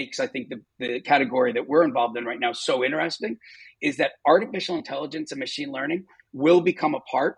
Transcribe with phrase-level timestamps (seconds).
[0.00, 3.36] makes I think the, the category that we're involved in right now so interesting
[3.82, 7.36] is that artificial intelligence and machine learning will become a part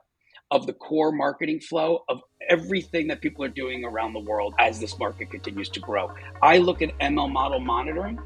[0.52, 4.78] of the core marketing flow of everything that people are doing around the world as
[4.78, 6.12] this market continues to grow.
[6.40, 8.20] I look at ML model monitoring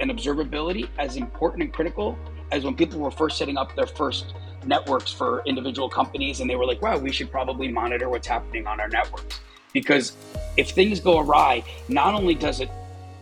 [0.00, 2.18] and observability as important and critical
[2.50, 4.34] as when people were first setting up their first
[4.66, 8.66] networks for individual companies and they were like, wow, we should probably monitor what's happening
[8.66, 9.40] on our networks.
[9.72, 10.16] Because
[10.56, 12.70] if things go awry, not only does it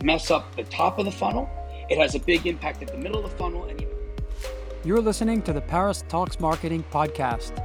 [0.03, 1.49] mess up the top of the funnel,
[1.89, 3.93] it has a big impact at the middle of the funnel and even
[4.85, 7.61] You're listening to the Paris Talks Marketing podcast,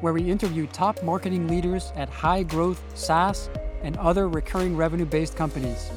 [0.00, 3.50] where we interview top marketing leaders at high growth SaaS
[3.82, 5.90] and other recurring revenue based companies.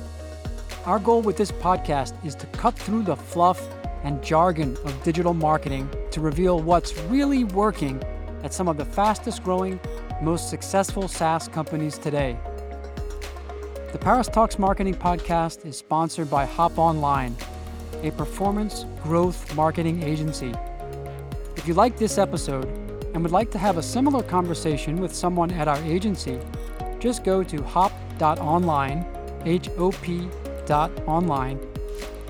[0.86, 3.62] Our goal with this podcast is to cut through the fluff
[4.04, 8.02] and jargon of digital marketing to reveal what's really working
[8.44, 9.80] at some of the fastest growing,
[10.22, 12.38] most successful SaaS companies today.
[13.95, 17.34] The Paris Talks Marketing Podcast is sponsored by Hop Online,
[18.03, 20.53] a performance growth marketing agency.
[21.56, 22.66] If you like this episode
[23.14, 26.38] and would like to have a similar conversation with someone at our agency,
[27.00, 29.05] just go to hop.online,
[29.45, 30.27] H O P
[30.66, 31.58] dot online,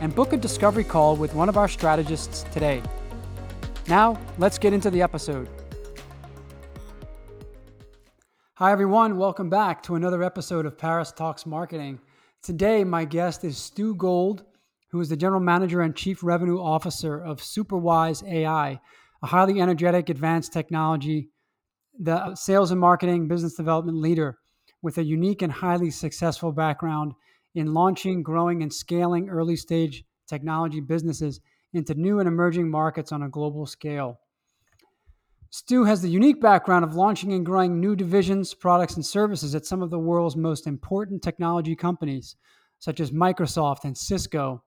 [0.02, 2.84] and book a discovery call with one of our strategists today.
[3.88, 5.50] Now, let's get into the episode.
[8.58, 9.18] Hi, everyone.
[9.18, 12.00] Welcome back to another episode of Paris Talks Marketing.
[12.42, 14.46] Today, my guest is Stu Gold,
[14.92, 18.80] who is the General Manager and Chief Revenue Officer of Superwise AI,
[19.22, 21.32] a highly energetic advanced technology,
[22.00, 24.38] the sales and marketing business development leader
[24.82, 27.12] with a unique and highly successful background
[27.56, 31.42] in launching, growing, and scaling early stage technology businesses
[31.74, 34.18] into new and emerging markets on a global scale.
[35.50, 39.66] Stu has the unique background of launching and growing new divisions, products, and services at
[39.66, 42.36] some of the world's most important technology companies,
[42.80, 44.64] such as Microsoft and Cisco,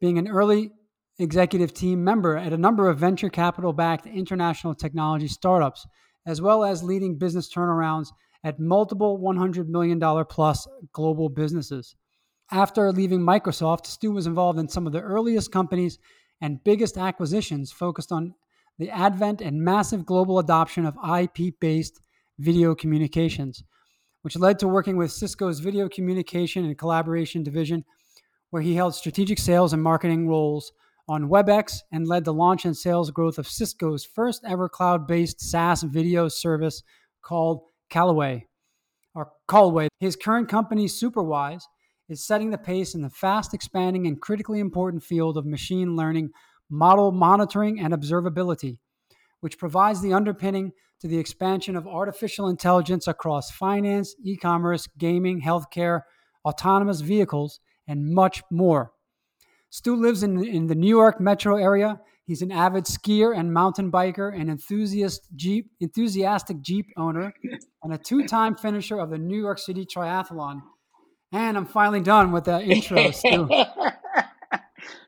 [0.00, 0.70] being an early
[1.18, 5.86] executive team member at a number of venture capital backed international technology startups,
[6.26, 8.08] as well as leading business turnarounds
[8.42, 11.94] at multiple $100 million plus global businesses.
[12.50, 15.98] After leaving Microsoft, Stu was involved in some of the earliest companies
[16.40, 18.34] and biggest acquisitions focused on
[18.78, 22.00] the advent and massive global adoption of IP based
[22.38, 23.62] video communications,
[24.22, 27.84] which led to working with Cisco's video communication and collaboration division,
[28.50, 30.72] where he held strategic sales and marketing roles
[31.08, 35.40] on WebEx and led the launch and sales growth of Cisco's first ever cloud based
[35.40, 36.82] SaaS video service
[37.22, 38.46] called Callaway
[39.14, 39.88] or Callaway.
[40.00, 41.64] His current company, Superwise,
[42.08, 46.30] is setting the pace in the fast expanding and critically important field of machine learning
[46.70, 48.78] model monitoring and observability,
[49.40, 55.42] which provides the underpinning to the expansion of artificial intelligence across finance, e commerce, gaming,
[55.42, 56.00] healthcare,
[56.44, 58.92] autonomous vehicles, and much more.
[59.70, 62.00] Stu lives in, in the New York metro area.
[62.26, 67.34] He's an avid skier and mountain biker, an enthusiast Jeep, enthusiastic Jeep owner,
[67.82, 70.62] and a two time finisher of the New York City Triathlon.
[71.32, 73.48] And I'm finally done with that intro, Stu.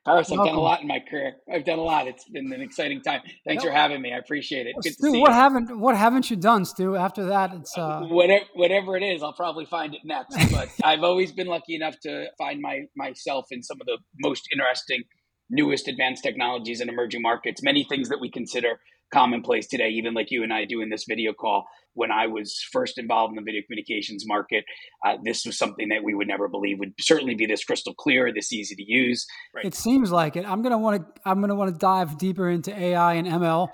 [0.04, 1.34] Paris, I've done a lot in my career.
[1.52, 2.06] I've done a lot.
[2.06, 3.22] It's been an exciting time.
[3.44, 4.12] Thanks for having me.
[4.12, 4.74] I appreciate it.
[4.80, 5.34] Good Stu, what you.
[5.34, 6.96] haven't what haven't you done, Stu?
[6.96, 8.02] After that, it's uh...
[8.02, 9.22] whatever whatever it is.
[9.22, 10.36] I'll probably find it next.
[10.56, 14.48] But I've always been lucky enough to find my myself in some of the most
[14.52, 15.02] interesting,
[15.50, 17.62] newest advanced technologies in emerging markets.
[17.62, 18.78] Many things that we consider
[19.12, 21.66] commonplace today, even like you and I do in this video call.
[21.94, 24.64] When I was first involved in the video communications market,
[25.06, 28.32] uh, this was something that we would never believe would certainly be this crystal clear,
[28.34, 29.26] this easy to use.
[29.54, 29.64] Right.
[29.64, 30.44] It seems like it.
[30.46, 31.22] I'm gonna want to.
[31.24, 33.68] I'm gonna want to dive deeper into AI and ML.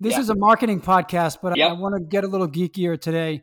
[0.00, 0.20] This yeah.
[0.20, 1.70] is a marketing podcast, but yep.
[1.70, 3.42] I, I want to get a little geekier today.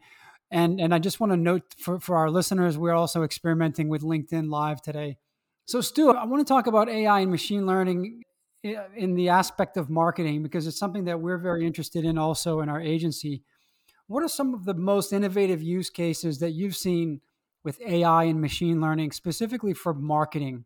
[0.49, 4.01] And and I just want to note for, for our listeners, we're also experimenting with
[4.01, 5.17] LinkedIn Live today.
[5.65, 8.23] So, Stu, I want to talk about AI and machine learning
[8.63, 12.69] in the aspect of marketing because it's something that we're very interested in also in
[12.69, 13.43] our agency.
[14.07, 17.21] What are some of the most innovative use cases that you've seen
[17.63, 20.65] with AI and machine learning specifically for marketing?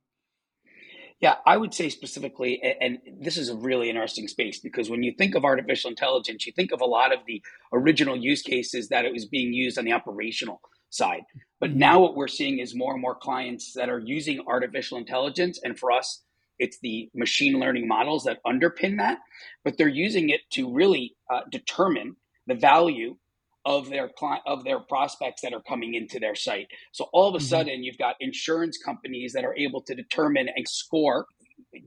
[1.20, 5.14] Yeah, I would say specifically, and this is a really interesting space because when you
[5.16, 9.06] think of artificial intelligence, you think of a lot of the original use cases that
[9.06, 11.22] it was being used on the operational side.
[11.60, 11.80] But mm-hmm.
[11.80, 15.60] now what we're seeing is more and more clients that are using artificial intelligence.
[15.64, 16.24] And for us,
[16.62, 19.18] it's the machine learning models that underpin that,
[19.66, 22.16] but they're using it to really uh, determine
[22.48, 23.18] the value
[23.66, 26.68] of their client of their prospects that are coming into their site.
[26.92, 27.48] So all of a mm-hmm.
[27.48, 31.26] sudden, you've got insurance companies that are able to determine and score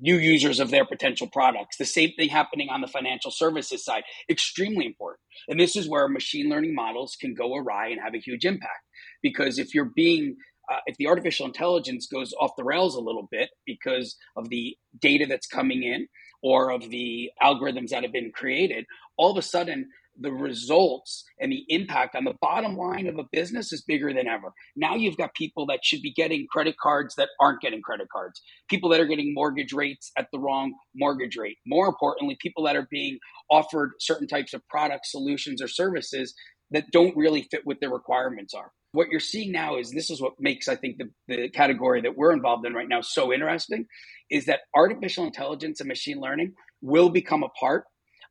[0.01, 1.77] new users of their potential products.
[1.77, 4.05] The same thing happening on the financial services side.
[4.29, 5.21] Extremely important.
[5.49, 8.85] And this is where machine learning models can go awry and have a huge impact.
[9.23, 10.37] Because if you're being
[10.73, 14.77] uh, if the artificial intelligence goes off the rails a little bit because of the
[15.01, 16.07] data that's coming in
[16.43, 18.85] or of the algorithms that have been created,
[19.17, 19.89] all of a sudden
[20.21, 24.29] the results and the impact on the bottom line of a business is bigger than
[24.29, 24.53] ever.
[24.77, 28.41] Now you've got people that should be getting credit cards that aren't getting credit cards,
[28.69, 31.57] people that are getting mortgage rates at the wrong mortgage rate.
[31.67, 33.19] More importantly, people that are being
[33.51, 36.35] offered certain types of products, solutions, or services
[36.75, 38.71] that don't really fit what the requirements are.
[38.93, 42.17] What you're seeing now is this is what makes, I think, the, the category that
[42.17, 43.87] we're involved in right now so interesting
[44.31, 47.85] is that artificial intelligence and machine learning will become a part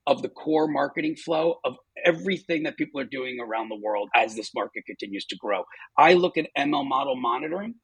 [0.07, 1.75] of the core marketing flow of
[2.05, 5.63] everything that people are doing around the world as this market continues to grow.
[5.97, 7.75] I look at ML model monitoring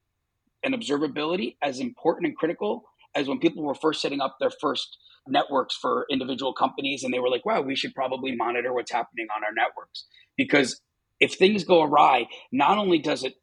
[0.64, 2.84] and observability as important and critical
[3.20, 7.20] as when people were first setting up their first networks for individual companies and they
[7.20, 10.06] were like, wow, we should probably monitor what's happening on our networks.
[10.38, 10.82] Because
[11.20, 13.34] if things go awry, not only does it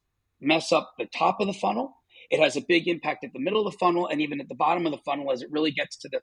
[0.41, 1.97] mess up the top of the funnel,
[2.31, 4.55] it has a big impact at the middle of the funnel and even at the
[4.55, 6.21] bottom of the funnel as it really gets to the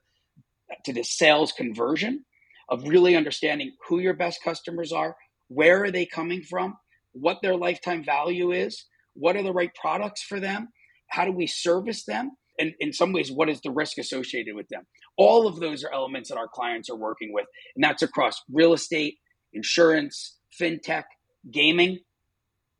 [0.84, 2.24] to the sales conversion
[2.68, 5.16] of really understanding who your best customers are,
[5.48, 6.74] where are they coming from,
[7.12, 10.68] what their lifetime value is, what are the right products for them,
[11.08, 14.68] how do we service them, and in some ways, what is the risk associated with
[14.68, 14.82] them.
[15.16, 18.72] All of those are elements that our clients are working with, and that's across real
[18.72, 19.16] estate,
[19.52, 21.04] insurance, fintech,
[21.50, 22.00] gaming.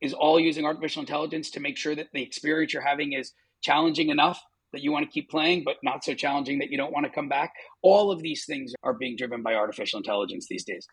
[0.00, 3.32] Is all using artificial intelligence to make sure that the experience you're having is
[3.62, 4.38] challenging enough
[4.74, 7.10] that you want to keep playing, but not so challenging that you don't want to
[7.10, 7.54] come back.
[7.80, 10.86] All of these things are being driven by artificial intelligence these days.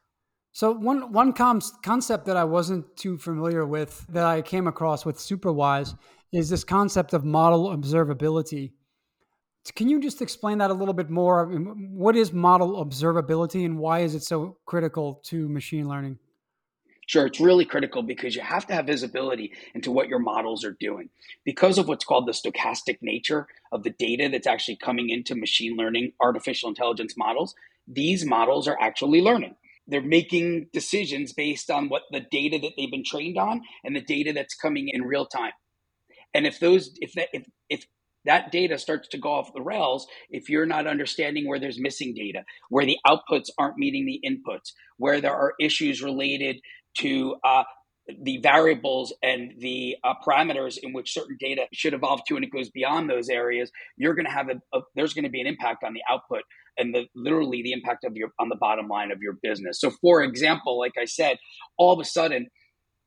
[0.54, 5.06] So one one com- concept that I wasn't too familiar with that I came across
[5.06, 5.98] with Superwise
[6.32, 8.72] is this concept of model observability.
[9.76, 11.46] Can you just explain that a little bit more?
[11.46, 16.18] What is model observability and why is it so critical to machine learning?
[17.08, 20.78] Sure, it's really critical because you have to have visibility into what your models are
[20.80, 21.10] doing.
[21.44, 25.76] Because of what's called the stochastic nature of the data that's actually coming into machine
[25.76, 27.54] learning, artificial intelligence models,
[27.86, 29.56] these models are actually learning.
[29.88, 34.02] They're making decisions based on what the data that they've been trained on and the
[34.02, 35.52] data that's coming in real time.
[36.34, 37.86] And if those if that if, if
[38.26, 42.14] that data starts to go off the rails if you're not understanding where there's missing
[42.14, 46.58] data, where the outputs aren't meeting the inputs, where there are issues related
[47.00, 47.64] to uh,
[48.24, 52.52] the variables and the uh, parameters in which certain data should evolve to and it
[52.52, 55.48] goes beyond those areas you're going to have a, a there's going to be an
[55.48, 56.42] impact on the output
[56.78, 59.80] and the literally the impact of your on the bottom line of your business.
[59.80, 61.38] So for example like i said
[61.78, 62.48] all of a sudden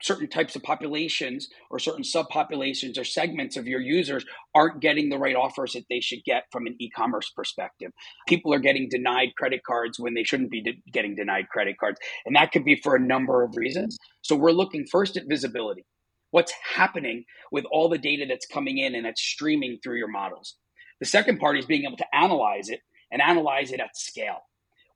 [0.04, 4.24] certain types of populations or certain subpopulations or segments of your users
[4.54, 7.90] aren't getting the right offers that they should get from an e-commerce perspective.
[8.28, 11.98] People are getting denied credit cards when they shouldn't be de- getting denied credit cards,
[12.26, 13.96] and that could be for a number of reasons.
[14.22, 15.86] So we're looking first at visibility.
[16.32, 20.56] What's happening with all the data that's coming in and that's streaming through your models?
[21.00, 22.80] The second part is being able to analyze it
[23.10, 24.40] and analyze it at scale.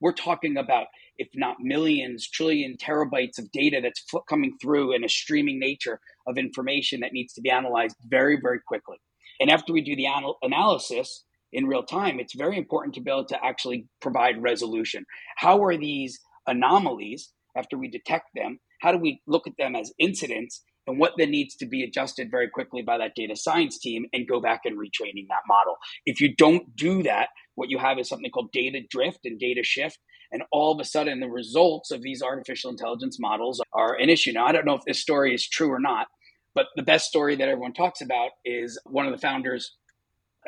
[0.01, 0.87] We're talking about
[1.19, 6.39] if not millions, trillion terabytes of data that's coming through in a streaming nature of
[6.39, 8.97] information that needs to be analyzed very, very quickly.
[9.41, 13.11] And after we do the anal- analysis in real time, it's very important to be
[13.11, 15.05] able to actually provide resolution.
[15.37, 19.93] How are these anomalies, after we detect them, how do we look at them as
[19.99, 24.07] incidents and what then needs to be adjusted very quickly by that data science team
[24.13, 25.77] and go back and retraining that model.
[26.07, 29.63] If you don't do that, what you have is something called data drift and data
[29.63, 29.99] shift.
[30.31, 34.33] And all of a sudden, the results of these artificial intelligence models are an issue.
[34.33, 36.07] Now, I don't know if this story is true or not,
[36.55, 39.75] but the best story that everyone talks about is one of the founders.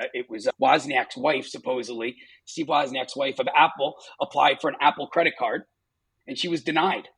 [0.01, 2.17] Uh, it was Wozniak's wife, supposedly.
[2.45, 5.63] Steve Wozniak's wife of Apple applied for an Apple credit card,
[6.27, 7.09] and she was denied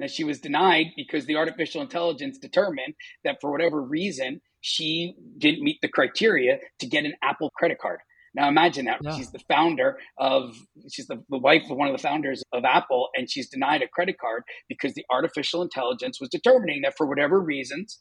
[0.00, 5.62] that she was denied because the artificial intelligence determined that for whatever reason, she didn't
[5.62, 8.00] meet the criteria to get an Apple credit card.
[8.34, 8.98] Now imagine that.
[9.02, 9.16] Yeah.
[9.16, 10.56] She's the founder of,
[10.90, 13.88] she's the, the wife of one of the founders of Apple, and she's denied a
[13.88, 18.00] credit card because the artificial intelligence was determining that for whatever reasons,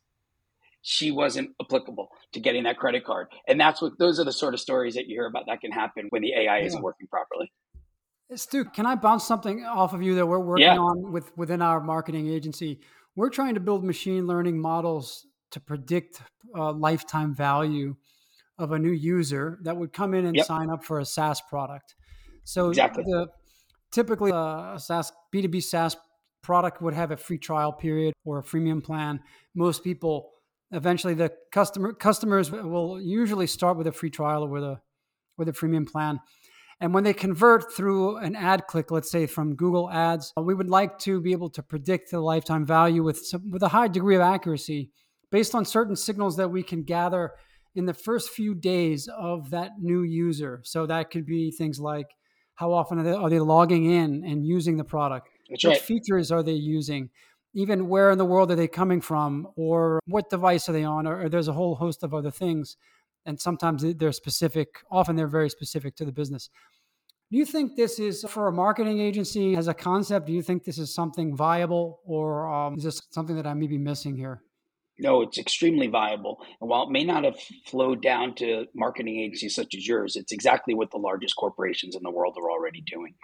[0.81, 3.27] she wasn't applicable to getting that credit card.
[3.47, 5.71] And that's what, those are the sort of stories that you hear about that can
[5.71, 6.65] happen when the AI yeah.
[6.65, 7.51] isn't working properly.
[8.35, 10.77] Stu, can I bounce something off of you that we're working yeah.
[10.77, 12.79] on with within our marketing agency?
[13.15, 16.21] We're trying to build machine learning models to predict
[16.55, 17.95] uh, lifetime value
[18.59, 20.45] of a new user that would come in and yep.
[20.45, 21.95] sign up for a SaaS product.
[22.43, 23.03] So exactly.
[23.03, 23.27] the
[23.91, 25.95] typically uh, a SaaS B2B SaaS
[26.41, 29.19] product would have a free trial period or a freemium plan.
[29.55, 30.31] Most people
[30.71, 34.79] eventually the customer customers will usually start with a free trial or with a
[35.37, 36.19] with a freemium plan
[36.81, 40.69] and when they convert through an ad click, let's say from Google Ads, we would
[40.69, 44.15] like to be able to predict the lifetime value with some, with a high degree
[44.15, 44.91] of accuracy
[45.29, 47.33] based on certain signals that we can gather
[47.75, 50.61] in the first few days of that new user.
[50.63, 52.07] So that could be things like
[52.55, 55.29] how often are they, are they logging in and using the product?
[55.49, 55.81] That's Which right.
[55.81, 57.09] features are they using?
[57.53, 59.47] Even where in the world are they coming from?
[59.55, 61.07] Or what device are they on?
[61.07, 62.75] Or, or there's a whole host of other things.
[63.25, 66.49] And sometimes they're specific, often they're very specific to the business.
[67.31, 70.25] Do you think this is for a marketing agency as a concept?
[70.25, 73.67] Do you think this is something viable, or um, is this something that I may
[73.67, 74.41] be missing here?
[74.99, 76.39] No, it's extremely viable.
[76.59, 80.33] And while it may not have flowed down to marketing agencies such as yours, it's
[80.33, 83.15] exactly what the largest corporations in the world are already doing.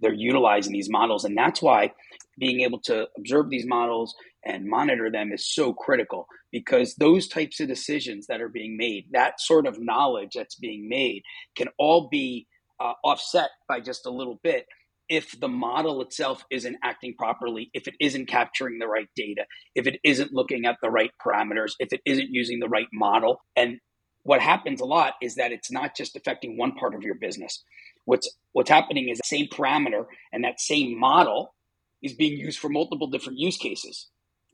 [0.00, 1.24] They're utilizing these models.
[1.24, 1.92] And that's why
[2.36, 7.60] being able to observe these models and monitor them is so critical because those types
[7.60, 11.22] of decisions that are being made, that sort of knowledge that's being made,
[11.54, 12.48] can all be
[12.80, 14.66] uh, offset by just a little bit
[15.10, 19.88] if the model itself isn't acting properly, if it isn't capturing the right data, if
[19.88, 23.42] it isn't looking at the right parameters, if it isn't using the right model.
[23.56, 23.80] And
[24.22, 27.62] what happens a lot is that it's not just affecting one part of your business.
[28.04, 31.54] What's what's happening is the same parameter and that same model
[32.02, 34.08] is being used for multiple different use cases.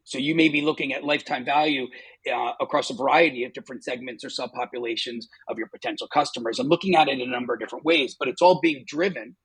[0.04, 1.88] So you may be looking at lifetime value
[2.32, 6.94] uh, across a variety of different segments or subpopulations of your potential customers and looking
[6.94, 9.36] at it in a number of different ways, but it's all being driven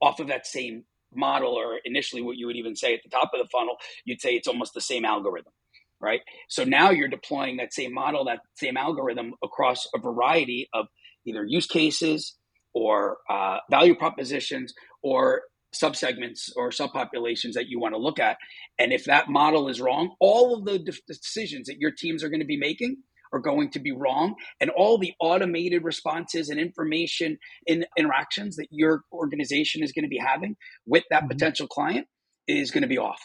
[0.00, 0.84] off of that same
[1.14, 4.20] model, or initially what you would even say at the top of the funnel, you'd
[4.20, 5.52] say it's almost the same algorithm,
[6.00, 6.20] right?
[6.48, 10.86] So now you're deploying that same model, that same algorithm across a variety of
[11.24, 12.36] either use cases
[12.74, 15.42] or uh, value propositions or
[15.74, 18.36] subsegments or subpopulations that you want to look at.
[18.78, 22.40] And if that model is wrong, all of the decisions that your teams are going
[22.40, 22.98] to be making
[23.36, 28.68] are going to be wrong and all the automated responses and information in interactions that
[28.70, 31.28] your organization is going to be having with that mm-hmm.
[31.28, 32.06] potential client
[32.48, 33.20] is going to be off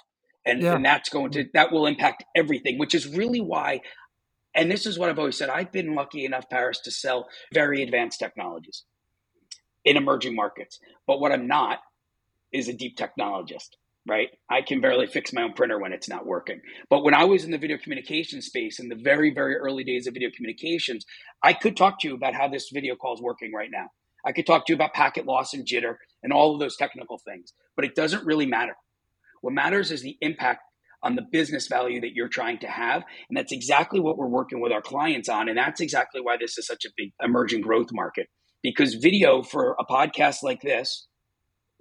[0.46, 0.76] and, yeah.
[0.76, 3.80] and that's going to that will impact everything which is really why
[4.54, 7.82] and this is what i've always said i've been lucky enough paris to sell very
[7.82, 8.84] advanced technologies
[9.86, 11.80] in emerging markets but what i'm not
[12.52, 13.70] is a deep technologist
[14.08, 14.30] right?
[14.50, 16.62] I can barely fix my own printer when it's not working.
[16.90, 20.08] But when I was in the video communication space in the very, very early days
[20.08, 21.06] of video communications,
[21.44, 23.88] I could talk to you about how this video call is working right now.
[24.26, 27.20] I could talk to you about packet loss and jitter and all of those technical
[27.20, 28.76] things, but it doesn't really matter.
[29.42, 30.62] What matters is the impact
[31.04, 33.04] on the business value that you're trying to have.
[33.30, 35.50] And that's exactly what we're working with our clients on.
[35.50, 38.28] And that's exactly why this is such a big emerging growth market
[38.62, 41.08] because video for a podcast like this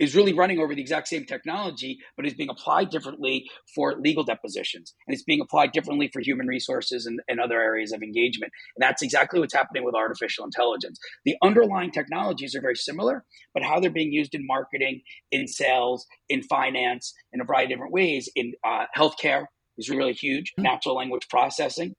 [0.00, 4.25] is really running over the exact same technology, but is being applied differently for legal
[4.25, 4.95] depositions.
[5.07, 8.52] And it's being applied differently for human resources and, and other areas of engagement.
[8.76, 10.99] And that's exactly what's happening with artificial intelligence.
[11.25, 16.07] The underlying technologies are very similar, but how they're being used in marketing, in sales,
[16.28, 19.45] in finance, in a variety of different ways, in uh, healthcare
[19.76, 20.62] is really huge, mm-hmm.
[20.62, 21.95] natural language processing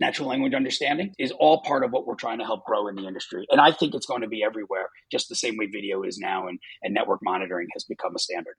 [0.00, 3.06] natural language understanding is all part of what we're trying to help grow in the
[3.06, 3.46] industry.
[3.50, 6.48] And I think it's going to be everywhere, just the same way video is now
[6.48, 8.54] and, and network monitoring has become a standard.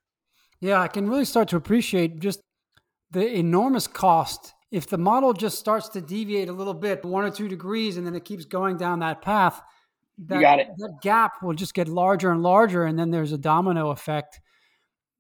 [0.59, 2.41] Yeah, I can really start to appreciate just
[3.11, 4.53] the enormous cost.
[4.71, 8.07] If the model just starts to deviate a little bit, one or two degrees, and
[8.07, 9.61] then it keeps going down that path,
[10.17, 10.67] that, you got it.
[10.77, 12.85] that gap will just get larger and larger.
[12.85, 14.39] And then there's a domino effect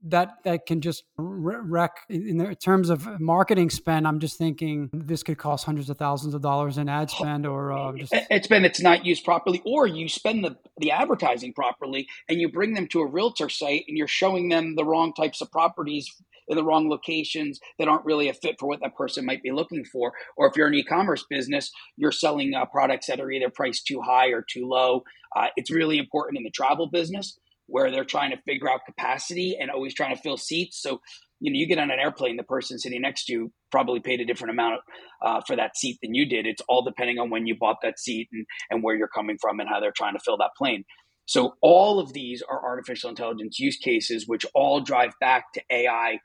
[0.03, 5.37] that that can just wreck in terms of marketing spend i'm just thinking this could
[5.37, 8.81] cost hundreds of thousands of dollars in ad spend or uh, just it's been it's
[8.81, 12.99] not used properly or you spend the the advertising properly and you bring them to
[12.99, 16.09] a realtor site and you're showing them the wrong types of properties
[16.49, 19.51] in the wrong locations that aren't really a fit for what that person might be
[19.51, 20.11] looking for.
[20.35, 24.01] Or if you're an e-commerce business you're selling uh, products that are either priced too
[24.01, 25.03] high or too low.
[25.35, 29.57] Uh, it's really important in the travel business where they're trying to figure out capacity
[29.59, 30.81] and always trying to fill seats.
[30.81, 31.01] So,
[31.39, 34.21] you know, you get on an airplane, the person sitting next to you probably paid
[34.21, 34.81] a different amount
[35.21, 36.45] uh, for that seat than you did.
[36.45, 39.59] It's all depending on when you bought that seat and, and where you're coming from
[39.59, 40.83] and how they're trying to fill that plane.
[41.25, 46.19] So, all of these are artificial intelligence use cases, which all drive back to AI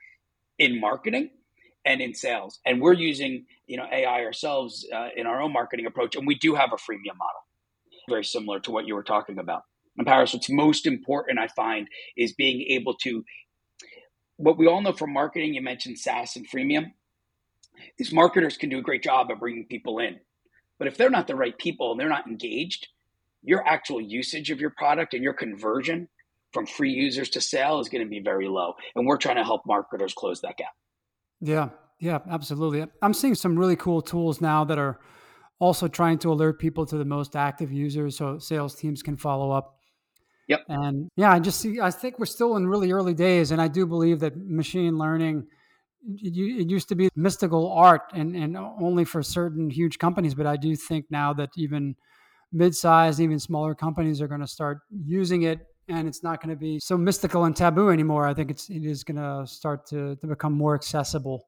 [0.57, 1.29] in marketing
[1.85, 2.59] and in sales.
[2.65, 6.35] And we're using, you know, AI ourselves uh, in our own marketing approach, and we
[6.35, 7.41] do have a freemium model,
[8.09, 9.63] very similar to what you were talking about
[9.99, 11.87] in Paris, what's most important, I find,
[12.17, 13.23] is being able to,
[14.37, 16.93] what we all know from marketing, you mentioned SaaS and freemium,
[17.97, 20.19] is marketers can do a great job of bringing people in.
[20.77, 22.87] But if they're not the right people and they're not engaged,
[23.43, 26.07] your actual usage of your product and your conversion
[26.53, 28.73] from free users to sale is going to be very low.
[28.95, 30.71] And we're trying to help marketers close that gap.
[31.41, 32.85] Yeah, yeah, absolutely.
[33.01, 34.99] I'm seeing some really cool tools now that are
[35.59, 39.51] also trying to alert people to the most active users so sales teams can follow
[39.51, 39.78] up
[40.49, 40.65] Yep.
[40.67, 43.51] And yeah, I just see, I think we're still in really early days.
[43.51, 45.45] And I do believe that machine learning
[46.03, 50.33] it, it used to be mystical art and, and only for certain huge companies.
[50.33, 51.95] But I do think now that even
[52.51, 56.59] mid-sized, even smaller companies are going to start using it and it's not going to
[56.59, 58.27] be so mystical and taboo anymore.
[58.27, 61.47] I think it's, it is going to start to, to become more accessible.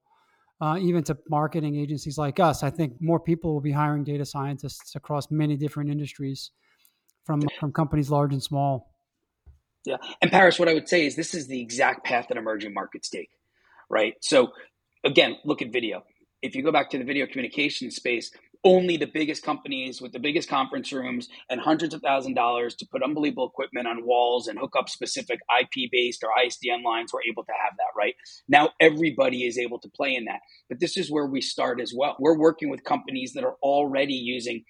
[0.60, 4.26] Uh, even to marketing agencies like us, I think more people will be hiring data
[4.26, 6.52] scientists across many different industries,
[7.26, 8.91] from from companies large and small.
[9.86, 12.74] Yeah, and Paris, what I would say is this is the exact path that emerging
[12.74, 13.30] markets take
[13.92, 14.16] right?
[14.22, 14.50] So
[15.06, 16.04] again, look at video.
[16.44, 18.32] If you go back to the video communication space,
[18.66, 22.88] only the biggest companies with the biggest conference rooms and hundreds of thousand dollars to
[22.92, 27.24] put unbelievable equipment on walls and hook up specific IP based or ISDN lines were
[27.32, 28.16] able to have that, right?
[28.50, 30.42] Now everybody is able to play in that.
[30.70, 32.18] But this is where we start as well.
[32.20, 34.66] We're working with companies that are already using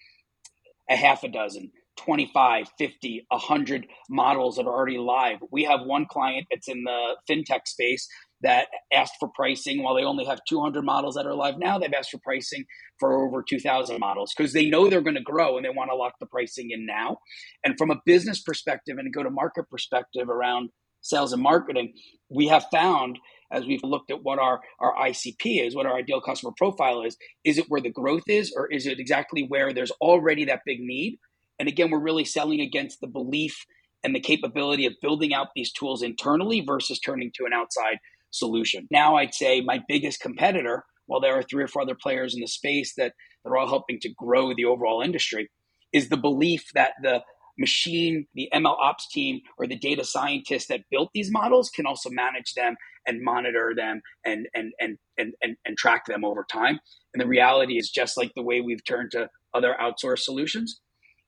[0.89, 5.37] a half a dozen, 25, 50, 100 models that are already live.
[5.51, 8.07] We have one client that's in the fintech space
[8.41, 11.77] that asked for pricing while they only have 200 models that are live now.
[11.77, 12.65] They've asked for pricing
[12.99, 15.95] for over 2000 models because they know they're going to grow and they want to
[15.95, 17.17] lock the pricing in now.
[17.63, 20.69] And from a business perspective and a go to market perspective around
[21.01, 21.93] sales and marketing
[22.29, 23.17] we have found
[23.51, 27.17] as we've looked at what our, our icp is what our ideal customer profile is
[27.43, 30.79] is it where the growth is or is it exactly where there's already that big
[30.79, 31.17] need
[31.59, 33.65] and again we're really selling against the belief
[34.03, 37.97] and the capability of building out these tools internally versus turning to an outside
[38.31, 38.87] solution.
[38.89, 42.41] Now, I'd say my biggest competitor, while there are three or four other players in
[42.41, 45.49] the space that, that are all helping to grow the overall industry,
[45.93, 47.21] is the belief that the
[47.59, 52.09] machine, the ML ops team, or the data scientists that built these models can also
[52.09, 56.79] manage them and monitor them and and and and and, and track them over time.
[57.13, 60.79] And the reality is just like the way we've turned to other outsourced solutions,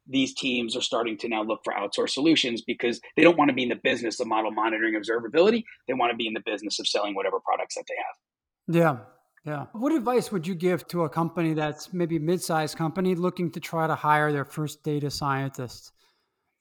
[0.08, 3.56] these teams are starting to now look for outsourced solutions because they don't want to
[3.56, 5.64] be in the business of model monitoring observability.
[5.88, 8.76] They want to be in the business of selling whatever products that they have.
[8.76, 8.98] Yeah.
[9.46, 9.66] Yeah.
[9.74, 13.88] What advice would you give to a company that's maybe mid-sized company looking to try
[13.88, 15.92] to hire their first data scientist?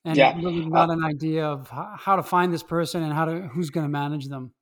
[0.04, 0.34] And yeah.
[0.34, 3.70] really not uh, an idea of how to find this person and how to who's
[3.70, 4.52] going to manage them.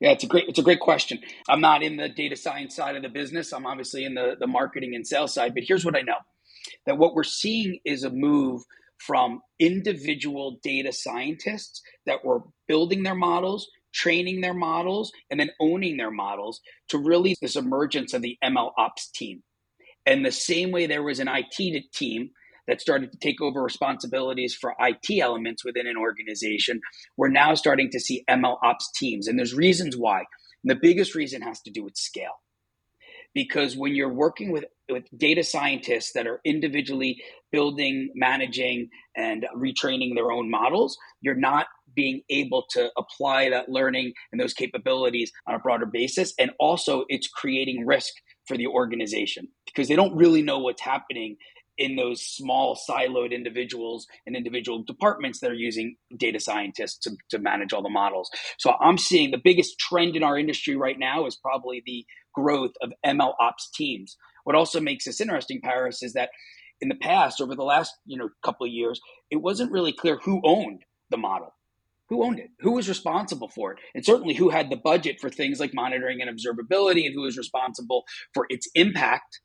[0.00, 1.18] Yeah, it's a great it's a great question.
[1.46, 3.52] I'm not in the data science side of the business.
[3.52, 6.16] I'm obviously in the the marketing and sales side, but here's what I know
[6.86, 8.62] that what we're seeing is a move
[8.98, 15.96] from individual data scientists that were building their models, training their models, and then owning
[15.96, 19.42] their models to really this emergence of the ML ops team.
[20.06, 22.30] And the same way there was an IT team
[22.68, 26.80] that started to take over responsibilities for IT elements within an organization,
[27.16, 29.26] we're now starting to see ML ops teams.
[29.26, 30.18] And there's reasons why.
[30.62, 32.40] And the biggest reason has to do with scale
[33.34, 40.14] because when you're working with, with data scientists that are individually building, managing, and retraining
[40.14, 45.54] their own models, you're not being able to apply that learning and those capabilities on
[45.54, 46.32] a broader basis.
[46.38, 48.12] And also, it's creating risk
[48.46, 51.36] for the organization because they don't really know what's happening
[51.78, 57.38] in those small siloed individuals and individual departments that are using data scientists to, to
[57.38, 58.30] manage all the models.
[58.58, 62.04] So I'm seeing the biggest trend in our industry right now is probably the
[62.34, 64.16] growth of ML ops teams.
[64.44, 66.30] What also makes this interesting, Paris, is that
[66.80, 70.18] in the past, over the last you know couple of years, it wasn't really clear
[70.24, 71.54] who owned the model.
[72.08, 72.50] Who owned it?
[72.60, 73.78] Who was responsible for it?
[73.94, 77.38] And certainly who had the budget for things like monitoring and observability and who was
[77.38, 78.04] responsible
[78.34, 79.40] for its impact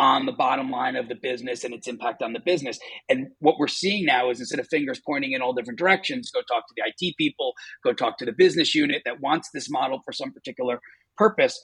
[0.00, 2.78] on the bottom line of the business and its impact on the business.
[3.10, 6.40] And what we're seeing now is instead of fingers pointing in all different directions, go
[6.40, 7.52] talk to the IT people,
[7.84, 10.80] go talk to the business unit that wants this model for some particular
[11.18, 11.60] purpose.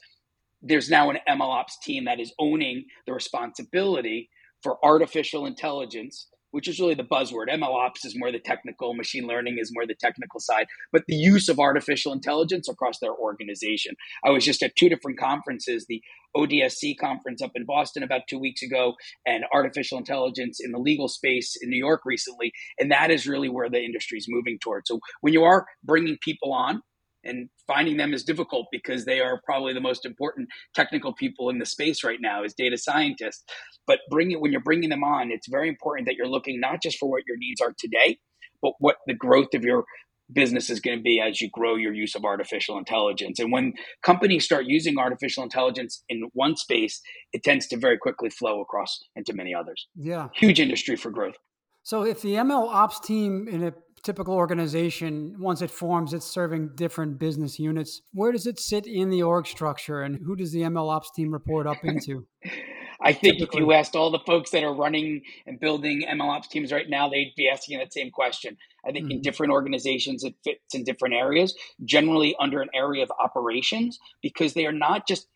[0.61, 4.29] There's now an MLOps team that is owning the responsibility
[4.61, 7.49] for artificial intelligence which is really the buzzword.
[7.49, 11.49] MLOps is more the technical, machine learning is more the technical side, but the use
[11.49, 13.95] of artificial intelligence across their organization.
[14.25, 16.01] I was just at two different conferences, the
[16.35, 18.93] ODSC conference up in Boston about two weeks ago,
[19.25, 22.51] and artificial intelligence in the legal space in New York recently.
[22.79, 24.89] And that is really where the industry is moving towards.
[24.89, 26.81] So when you are bringing people on,
[27.27, 31.59] and finding them is difficult because they are probably the most important technical people in
[31.59, 33.43] the space right now as data scientists.
[33.85, 36.81] But bring it when you're bringing them on it's very important that you're looking not
[36.81, 38.17] just for what your needs are today
[38.61, 39.85] but what the growth of your
[40.31, 43.39] business is going to be as you grow your use of artificial intelligence.
[43.39, 47.01] And when companies start using artificial intelligence in one space
[47.33, 49.87] it tends to very quickly flow across into many others.
[49.95, 50.27] Yeah.
[50.35, 51.35] Huge industry for growth.
[51.83, 53.73] So if the ml ops team in a
[54.07, 58.01] typical organization, once it forms, it's serving different business units.
[58.13, 61.29] Where does it sit in the org structure and who does the ML ops team
[61.29, 62.25] report up into?
[63.01, 63.61] I think Typically.
[63.61, 66.89] if you asked all the folks that are running and building ML ops teams right
[66.89, 68.55] now, they'd be asking that same question.
[68.87, 69.17] I think mm-hmm.
[69.17, 74.53] in different organizations, it fits in different areas, generally under an area of operations, because
[74.53, 75.27] they are not just,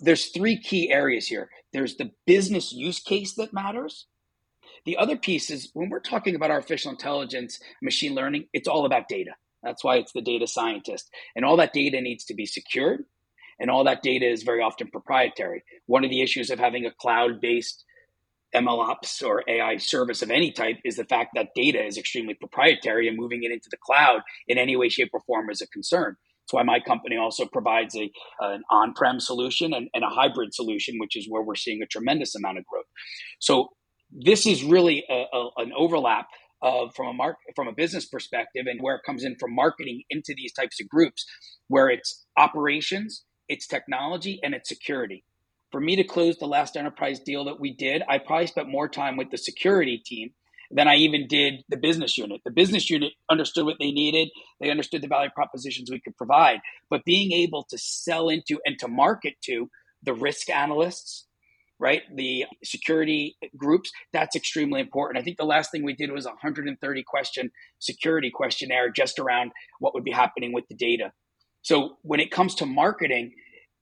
[0.00, 1.50] there's three key areas here.
[1.74, 4.06] There's the business use case that matters.
[4.84, 9.08] The other piece is when we're talking about artificial intelligence, machine learning, it's all about
[9.08, 9.32] data.
[9.62, 11.10] That's why it's the data scientist.
[11.36, 13.04] And all that data needs to be secured.
[13.60, 15.62] And all that data is very often proprietary.
[15.86, 17.84] One of the issues of having a cloud based
[18.54, 23.08] MLOps or AI service of any type is the fact that data is extremely proprietary
[23.08, 26.16] and moving it into the cloud in any way, shape, or form is a concern.
[26.42, 30.52] That's why my company also provides a, an on prem solution and, and, a hybrid
[30.52, 32.86] solution, which is where we're seeing a tremendous amount of growth.
[33.38, 33.70] So,
[34.12, 36.28] this is really a, a, an overlap
[36.62, 40.02] of from a mark from a business perspective and where it comes in from marketing
[40.10, 41.26] into these types of groups
[41.68, 45.24] where it's operations it's technology and it's security.
[45.72, 48.88] For me to close the last enterprise deal that we did i probably spent more
[48.88, 50.30] time with the security team
[50.70, 52.40] than i even did the business unit.
[52.44, 54.28] The business unit understood what they needed.
[54.60, 56.60] They understood the value propositions we could provide.
[56.90, 59.68] But being able to sell into and to market to
[60.02, 61.26] the risk analysts
[61.82, 62.02] right?
[62.14, 65.20] The security groups, that's extremely important.
[65.20, 69.50] I think the last thing we did was a 130 question security questionnaire just around
[69.80, 71.12] what would be happening with the data.
[71.62, 73.32] So when it comes to marketing,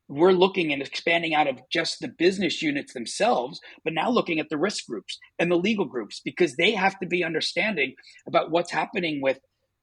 [0.08, 4.48] we're looking and expanding out of just the business units themselves, but now looking at
[4.48, 7.94] the risk groups and the legal groups because they have to be understanding
[8.26, 9.40] about what's happening with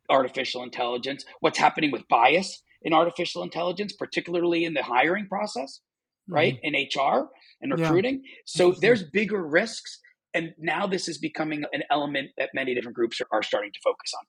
[0.09, 5.81] artificial intelligence, what's happening with bias in artificial intelligence, particularly in the hiring process,
[6.27, 6.55] right?
[6.55, 6.75] Mm-hmm.
[6.75, 7.29] In HR
[7.61, 8.21] and recruiting.
[8.23, 8.31] Yeah.
[8.45, 9.99] So there's bigger risks.
[10.33, 13.79] And now this is becoming an element that many different groups are, are starting to
[13.83, 14.25] focus on.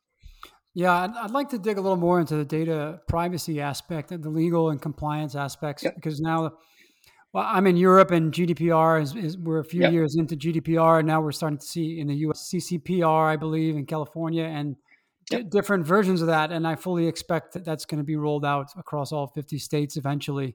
[0.74, 4.22] Yeah, I'd, I'd, like to dig a little more into the data privacy aspect and
[4.22, 5.96] the legal and compliance aspects yep.
[5.96, 6.52] because now,
[7.32, 9.92] well, I'm in Europe and GDPR is, is we're a few yep.
[9.92, 13.76] years into GDPR and now we're starting to see in the US CCPR, I believe,
[13.76, 14.76] in California and
[15.30, 15.42] yep.
[15.42, 16.52] d- different versions of that.
[16.52, 19.96] And I fully expect that that's going to be rolled out across all 50 states
[19.96, 20.54] eventually.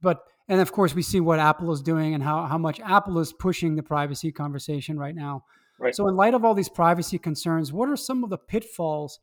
[0.00, 3.18] But and of course, we see what Apple is doing and how, how much Apple
[3.18, 5.44] is pushing the privacy conversation right now.
[5.78, 5.94] Right.
[5.94, 9.20] So, in light of all these privacy concerns, what are some of the pitfalls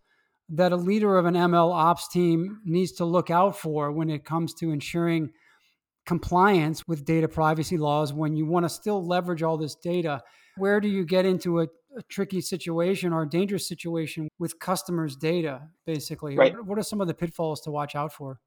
[0.50, 4.26] that a leader of an ML ops team needs to look out for when it
[4.26, 5.30] comes to ensuring
[6.06, 10.22] compliance with data privacy laws when you want to still leverage all this data?
[10.58, 15.16] Where do you get into a, a tricky situation or a dangerous situation with customers'
[15.16, 16.36] data, basically?
[16.36, 16.56] Right.
[16.66, 18.40] What are some of the pitfalls to watch out for?